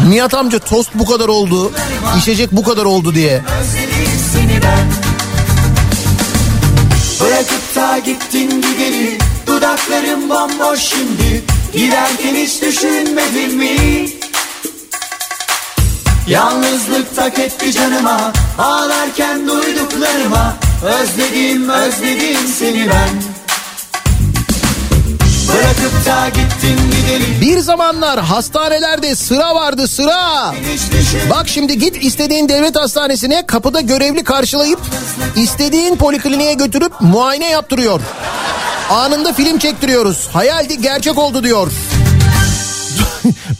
[0.08, 1.72] Nihat amca tost bu kadar oldu,
[2.18, 3.42] içecek bu kadar oldu diye.
[7.20, 11.44] Bırakıp da gittin gideri Dudaklarım bomboş şimdi.
[11.72, 14.06] Giderken hiç düşünmedin mi?
[16.28, 18.32] Yalnızlık tak etti canıma.
[18.58, 20.56] Ağlarken duyduklarıma.
[20.84, 23.33] Özledim özledim seni ben
[25.54, 30.54] Bırakıp da gittin gideri Bir zamanlar hastanelerde sıra vardı sıra.
[31.30, 34.80] Bak şimdi git istediğin devlet hastanesine kapıda görevli karşılayıp
[35.36, 38.00] istediğin polikliniğe götürüp muayene yaptırıyor.
[38.90, 40.28] Anında film çektiriyoruz.
[40.32, 41.72] Hayaldi gerçek oldu diyor.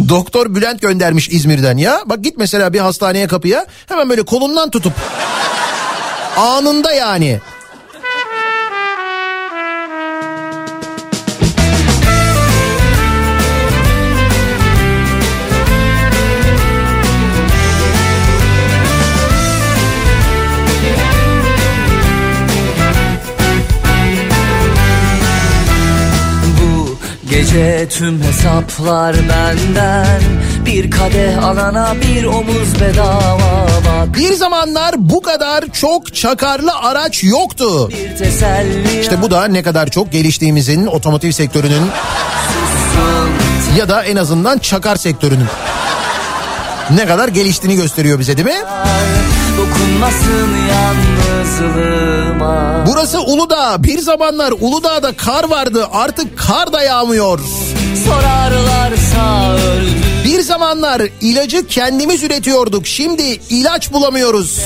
[0.08, 2.02] Doktor Bülent göndermiş İzmir'den ya.
[2.06, 4.92] Bak git mesela bir hastaneye kapıya hemen böyle kolundan tutup
[6.36, 7.40] anında yani.
[27.44, 30.22] Gece tüm hesaplar benden
[30.66, 37.90] Bir kadeh alana bir omuz bedava bak Bir zamanlar bu kadar çok çakarlı araç yoktu.
[39.00, 41.90] İşte bu da ne kadar çok geliştiğimizin otomotiv sektörünün
[43.76, 45.46] ya da en azından çakar sektörünün
[46.90, 48.64] ne kadar geliştiğini gösteriyor bize değil mi?
[49.58, 53.82] Dokunmasın yalnızlığıma Burası Uludağ.
[53.82, 55.86] Bir zamanlar Uludağ'da kar vardı.
[55.92, 57.40] Artık kar da yağmıyor.
[58.04, 60.03] Sorarlarsa öldü Bir zaman
[60.54, 62.86] zamanlar ilacı kendimiz üretiyorduk.
[62.86, 64.60] Şimdi ilaç bulamıyoruz.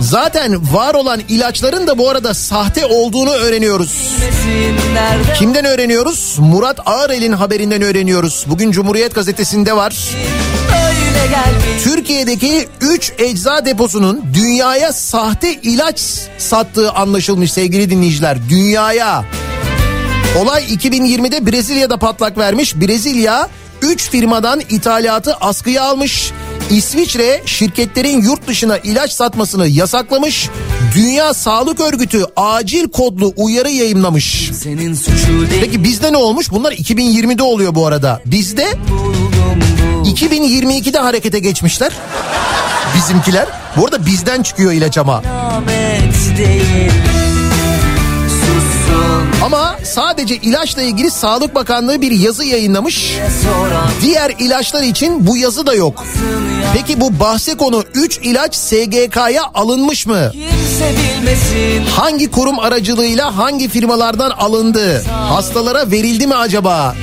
[0.00, 4.08] Zaten var olan ilaçların da bu arada sahte olduğunu öğreniyoruz.
[5.38, 6.36] Kimden öğreniyoruz?
[6.38, 8.44] Murat Ağırel'in haberinden öğreniyoruz.
[8.48, 9.96] Bugün Cumhuriyet Gazetesi'nde var.
[11.84, 16.00] Türkiye'deki 3 ecza deposunun dünyaya sahte ilaç
[16.38, 18.38] sattığı anlaşılmış sevgili dinleyiciler.
[18.48, 19.24] Dünyaya.
[20.38, 22.76] Olay 2020'de Brezilya'da patlak vermiş.
[22.76, 23.48] Brezilya
[23.84, 26.32] 3 firmadan ithalatı askıya almış.
[26.70, 30.48] İsviçre şirketlerin yurt dışına ilaç satmasını yasaklamış.
[30.94, 34.50] Dünya Sağlık Örgütü acil kodlu uyarı yayınlamış.
[35.60, 36.50] Peki bizde ne olmuş?
[36.50, 38.20] Bunlar 2020'de oluyor bu arada.
[38.26, 38.66] Bizde
[40.04, 41.92] 2022'de harekete geçmişler.
[42.96, 43.46] Bizimkiler.
[43.76, 45.22] Bu arada bizden çıkıyor ilaç ama.
[49.44, 53.18] Ama sadece ilaçla ilgili Sağlık Bakanlığı bir yazı yayınlamış.
[54.02, 56.04] Diğer ilaçlar için bu yazı da yok.
[56.74, 60.32] Peki bu bahse konu 3 ilaç SGK'ya alınmış mı?
[61.96, 65.04] Hangi kurum aracılığıyla hangi firmalardan alındı?
[65.10, 66.94] Hastalara verildi mi acaba?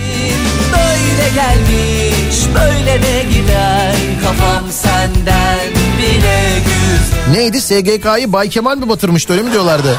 [0.71, 5.59] Böyle gelmiş böyle de gider Kafam senden
[5.97, 9.97] bile güzel Neydi SGK'yı Bay Kemal mi batırmıştı öyle mi diyorlardı?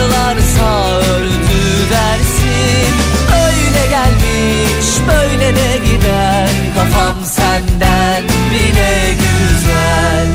[0.00, 2.94] Sorarlarsa öldü dersin.
[3.44, 6.48] Öyle gelmiş böyle de gider.
[6.74, 10.26] Kafam senden bile güzel.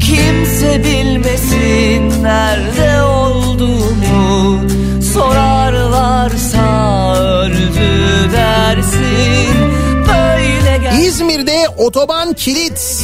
[0.00, 4.60] Kimse bilmesin nerede olduğumu.
[5.14, 6.64] Sorarlarsa
[7.16, 9.54] öldü dersin.
[11.00, 11.43] İzmir'de
[11.78, 13.02] otoban kilit.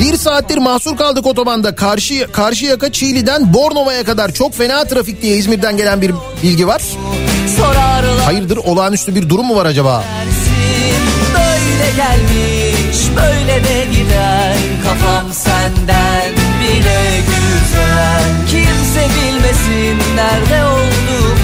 [0.00, 1.74] Bir saattir mahsur kaldık otobanda.
[1.74, 6.82] Karşı Karşıyaka Çiğli'den Bornova'ya kadar çok fena trafik diye İzmir'den gelen bir bilgi var.
[8.24, 10.04] Hayırdır olağanüstü bir durum mu var acaba?
[11.34, 21.35] Böyle gelmiş böyle de gider Kafam senden bile güzel Kimse bilmesin nerede olduğumu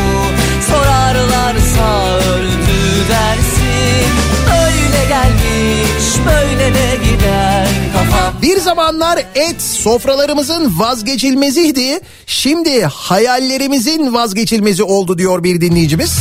[8.42, 12.00] Bir zamanlar et sofralarımızın vazgeçilmeziydi.
[12.26, 16.18] Şimdi hayallerimizin vazgeçilmezi oldu diyor bir dinleyicimiz.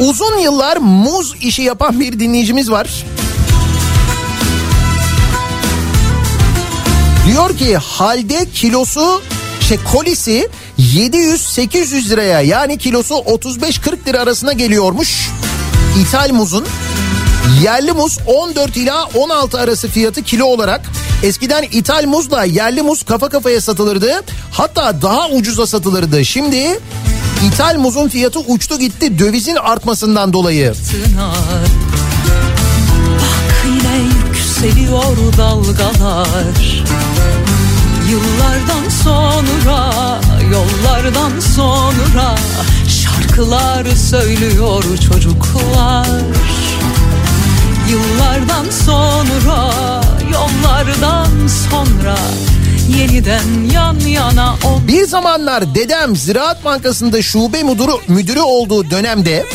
[0.00, 3.04] Uzun yıllar muz işi yapan bir dinleyicimiz var.
[7.26, 9.22] Diyor ki halde kilosu
[9.68, 10.48] şey kolisi
[10.78, 15.28] 700-800 liraya yani kilosu 35-40 lira arasına geliyormuş.
[16.00, 16.66] İthal muzun
[17.62, 20.80] yerli muz 14 ila 16 arası fiyatı kilo olarak
[21.22, 24.22] eskiden ithal muzla yerli muz kafa kafaya satılırdı.
[24.50, 26.24] Hatta daha ucuza satılırdı.
[26.24, 26.80] Şimdi
[27.46, 30.74] ithal muzun fiyatı uçtu gitti dövizin artmasından dolayı.
[33.20, 36.80] Bak yine yükseliyor dalgalar
[38.10, 40.20] Yıllardan sonra,
[40.52, 42.36] yollardan sonra
[42.88, 46.06] Şarkılar söylüyor çocuklar
[47.90, 49.70] Yıllardan sonra,
[50.32, 51.28] yollardan
[51.70, 52.16] sonra
[52.98, 59.46] Yeniden yan yana o Bir zamanlar dedem Ziraat Bankası'nda şube müdürü, müdürü olduğu dönemde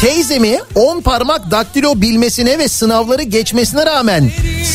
[0.00, 4.30] teyzemi 10 parmak daktilo bilmesine ve sınavları geçmesine rağmen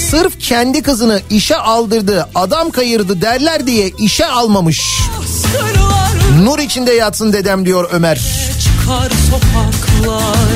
[0.09, 4.81] sırf kendi kızını işe aldırdı, adam kayırdı derler diye işe almamış.
[6.43, 8.17] Nur içinde yatsın dedem diyor Ömer.
[8.59, 10.50] çıkar sokaklar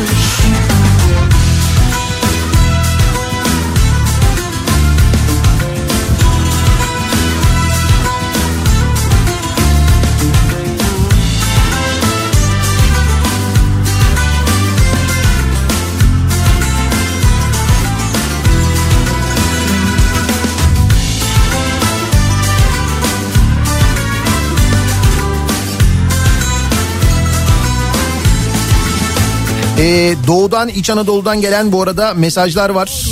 [29.86, 33.06] Ee, doğudan İç Anadolu'dan gelen bu arada mesajlar var.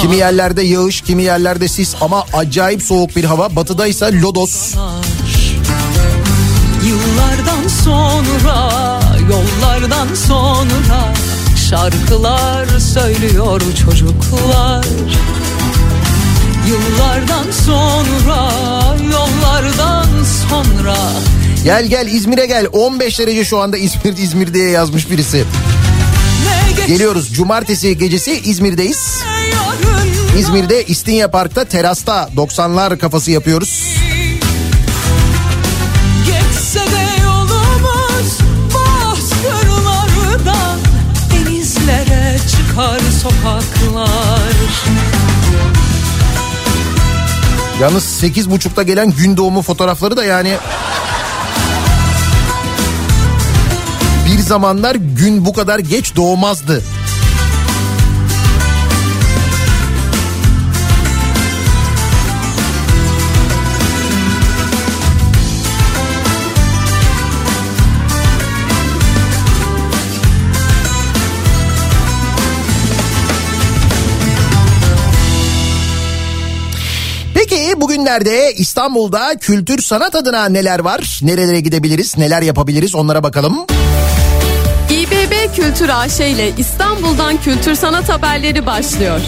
[0.00, 3.56] Kimi yerlerde yağış, kimi yerlerde sis ama acayip soğuk bir hava.
[3.56, 4.74] Batıda ise lodos.
[6.86, 8.70] Yıllardan sonra,
[9.30, 11.14] yollardan sonra
[11.70, 14.84] şarkılar söylüyor çocuklar.
[16.68, 18.50] Yıllardan sonra,
[19.12, 20.08] yollardan
[20.50, 20.96] sonra
[21.64, 22.66] Gel gel İzmir'e gel.
[22.72, 25.44] 15 derece şu anda İzmir İzmir diye yazmış birisi.
[26.86, 29.18] Geliyoruz cumartesi gecesi İzmir'deyiz.
[30.38, 33.84] İzmir'de İstinye Park'ta terasta 90'lar kafası yapıyoruz.
[47.80, 50.56] Yalnız sekiz buçukta gelen gün doğumu fotoğrafları da yani
[54.32, 56.82] Bir zamanlar gün bu kadar geç doğmazdı.
[77.76, 81.20] Bugünlerde İstanbul'da kültür sanat adına neler var?
[81.22, 82.18] Nerelere gidebiliriz?
[82.18, 82.94] Neler yapabiliriz?
[82.94, 83.66] Onlara bakalım.
[84.92, 89.20] İBB Kültür AŞ ile İstanbul'dan kültür sanat haberleri başlıyor.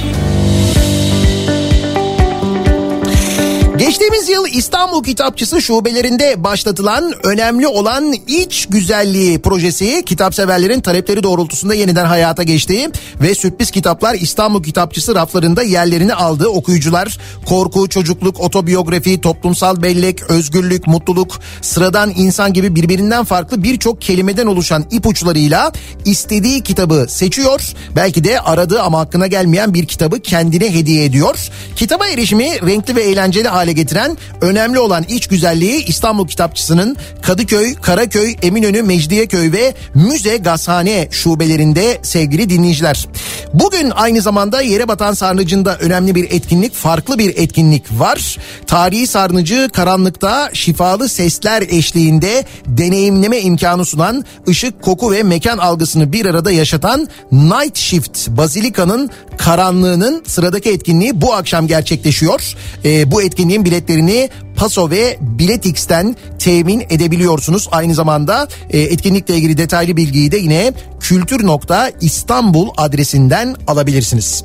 [3.84, 12.04] Geçtiğimiz yıl İstanbul Kitapçısı şubelerinde başlatılan önemli olan iç güzelliği projesi kitapseverlerin talepleri doğrultusunda yeniden
[12.04, 12.90] hayata geçti
[13.20, 16.48] ve sürpriz kitaplar İstanbul Kitapçısı raflarında yerlerini aldı.
[16.48, 24.46] Okuyucular korku, çocukluk, otobiyografi, toplumsal bellek, özgürlük, mutluluk, sıradan insan gibi birbirinden farklı birçok kelimeden
[24.46, 25.72] oluşan ipuçlarıyla
[26.04, 27.60] istediği kitabı seçiyor.
[27.96, 31.50] Belki de aradığı ama hakkına gelmeyen bir kitabı kendine hediye ediyor.
[31.76, 38.34] Kitaba erişimi renkli ve eğlenceli hale getiren önemli olan iç güzelliği İstanbul Kitapçısı'nın Kadıköy, Karaköy,
[38.42, 43.08] Eminönü, Mecidiyeköy ve Müze Gazhane şubelerinde sevgili dinleyiciler.
[43.54, 48.38] Bugün aynı zamanda Yerebatan Sarnıcı'nda önemli bir etkinlik, farklı bir etkinlik var.
[48.66, 56.26] Tarihi Sarnıcı karanlıkta şifalı sesler eşliğinde deneyimleme imkanı sunan ışık, koku ve mekan algısını bir
[56.26, 62.54] arada yaşatan Night Shift Bazilika'nın karanlığının sıradaki etkinliği bu akşam gerçekleşiyor.
[62.84, 67.68] Ee, bu etkinliğin biletlerini Paso ve Biletix'ten temin edebiliyorsunuz.
[67.72, 74.44] Aynı zamanda e, etkinlikle ilgili detaylı bilgiyi de yine kültür.istanbul adresinden alabilirsiniz.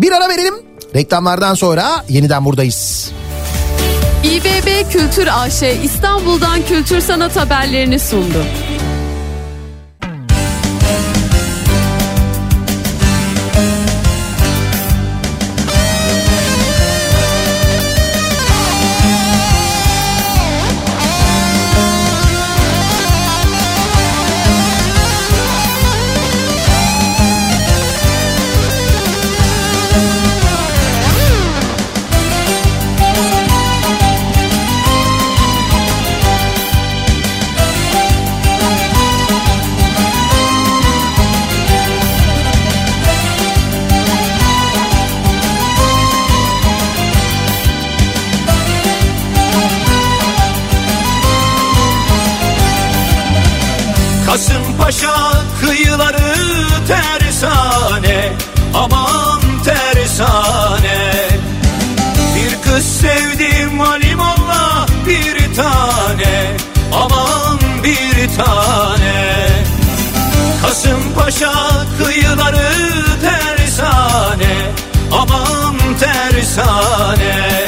[0.00, 0.54] Bir ara verelim.
[0.94, 3.10] Reklamlardan sonra yeniden buradayız.
[4.24, 8.44] İBB Kültür AŞ İstanbul'dan kültür sanat haberlerini sundu.
[68.26, 69.46] Bir tane.
[70.62, 71.52] Kasımpaşa
[71.98, 72.68] kıyıları
[73.20, 74.72] tersane
[75.12, 77.66] Aman tersane.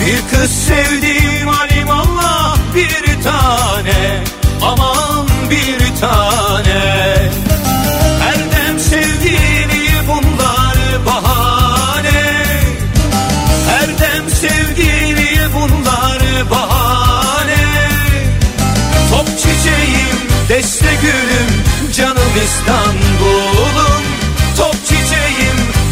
[0.00, 4.24] Bir kız sevdim alimallah bir tane
[4.62, 6.65] Aman bir tane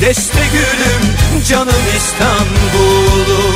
[0.05, 1.03] deste gülüm,
[1.49, 3.55] canım İstanbul'um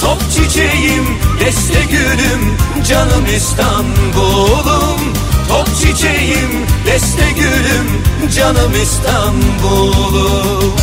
[0.00, 2.56] Top çiçeğim, deste gülüm,
[2.88, 5.12] canım İstanbul'um
[5.48, 8.02] Top çiçeğim, deste gülüm,
[8.36, 10.74] canım İstanbul'um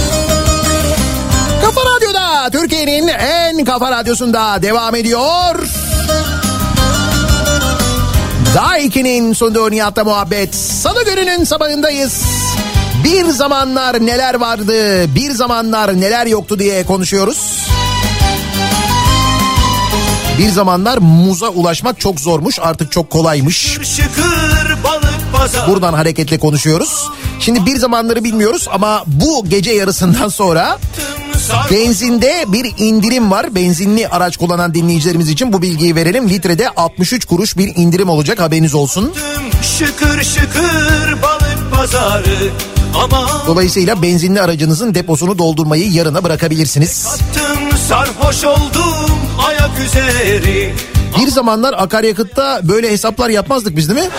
[1.62, 5.68] Kafa Radyo'da Türkiye'nin en kafa radyosunda devam ediyor.
[8.56, 10.56] Daha 2'nin sunduğu Nihat'la muhabbet.
[10.56, 12.24] Salı gününün sabahındayız.
[13.06, 14.73] Bir zamanlar neler vardı,
[15.15, 17.68] bir zamanlar neler yoktu diye konuşuyoruz.
[20.38, 23.80] Bir zamanlar muza ulaşmak çok zormuş artık çok kolaymış.
[25.68, 27.10] Buradan hareketle konuşuyoruz.
[27.40, 30.80] Şimdi bir zamanları bilmiyoruz ama bu gece yarısından sonra
[31.72, 33.56] benzinde bir indirim var.
[33.56, 36.30] Benzinli araç kullanan dinleyicilerimiz için bu bilgiyi verelim.
[36.30, 39.14] Litrede 63 kuruş bir indirim olacak haberiniz olsun.
[39.77, 42.74] Şıkır şıkır balık pazarı
[43.47, 47.07] Dolayısıyla benzinli aracınızın deposunu doldurmayı yarına bırakabilirsiniz.
[51.19, 54.09] Bir zamanlar akaryakıtta böyle hesaplar yapmazdık biz değil mi?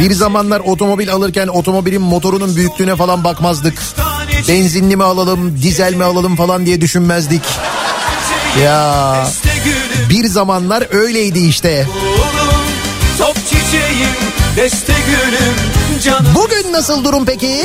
[0.00, 3.82] Bir zamanlar otomobil alırken otomobilin motorunun büyüklüğüne falan bakmazdık.
[4.48, 7.42] Benzinli mi alalım, dizel mi alalım falan diye düşünmezdik.
[8.64, 9.26] Ya
[10.10, 11.86] bir zamanlar öyleydi işte.
[13.18, 14.25] Top çiçeğim
[14.56, 15.54] beste gülüm
[16.04, 17.62] canım Bugün nasıl durum peki?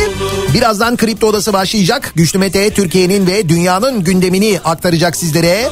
[0.54, 2.12] Birazdan Kripto Odası başlayacak.
[2.16, 5.70] Güçlü Mete Türkiye'nin ve dünyanın gündemini aktaracak sizlere.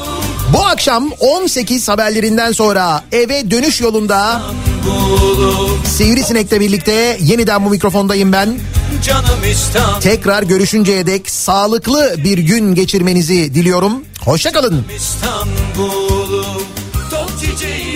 [0.54, 4.42] Bu akşam 18 haberlerinden sonra eve dönüş yolunda
[5.86, 8.60] Sivrisinek'le birlikte yeniden bu mikrofondayım ben.
[10.02, 14.04] Tekrar görüşünceye dek sağlıklı bir gün geçirmenizi diliyorum.
[14.26, 14.86] Hoşçakalın.
[17.40, 17.89] Çiçeğim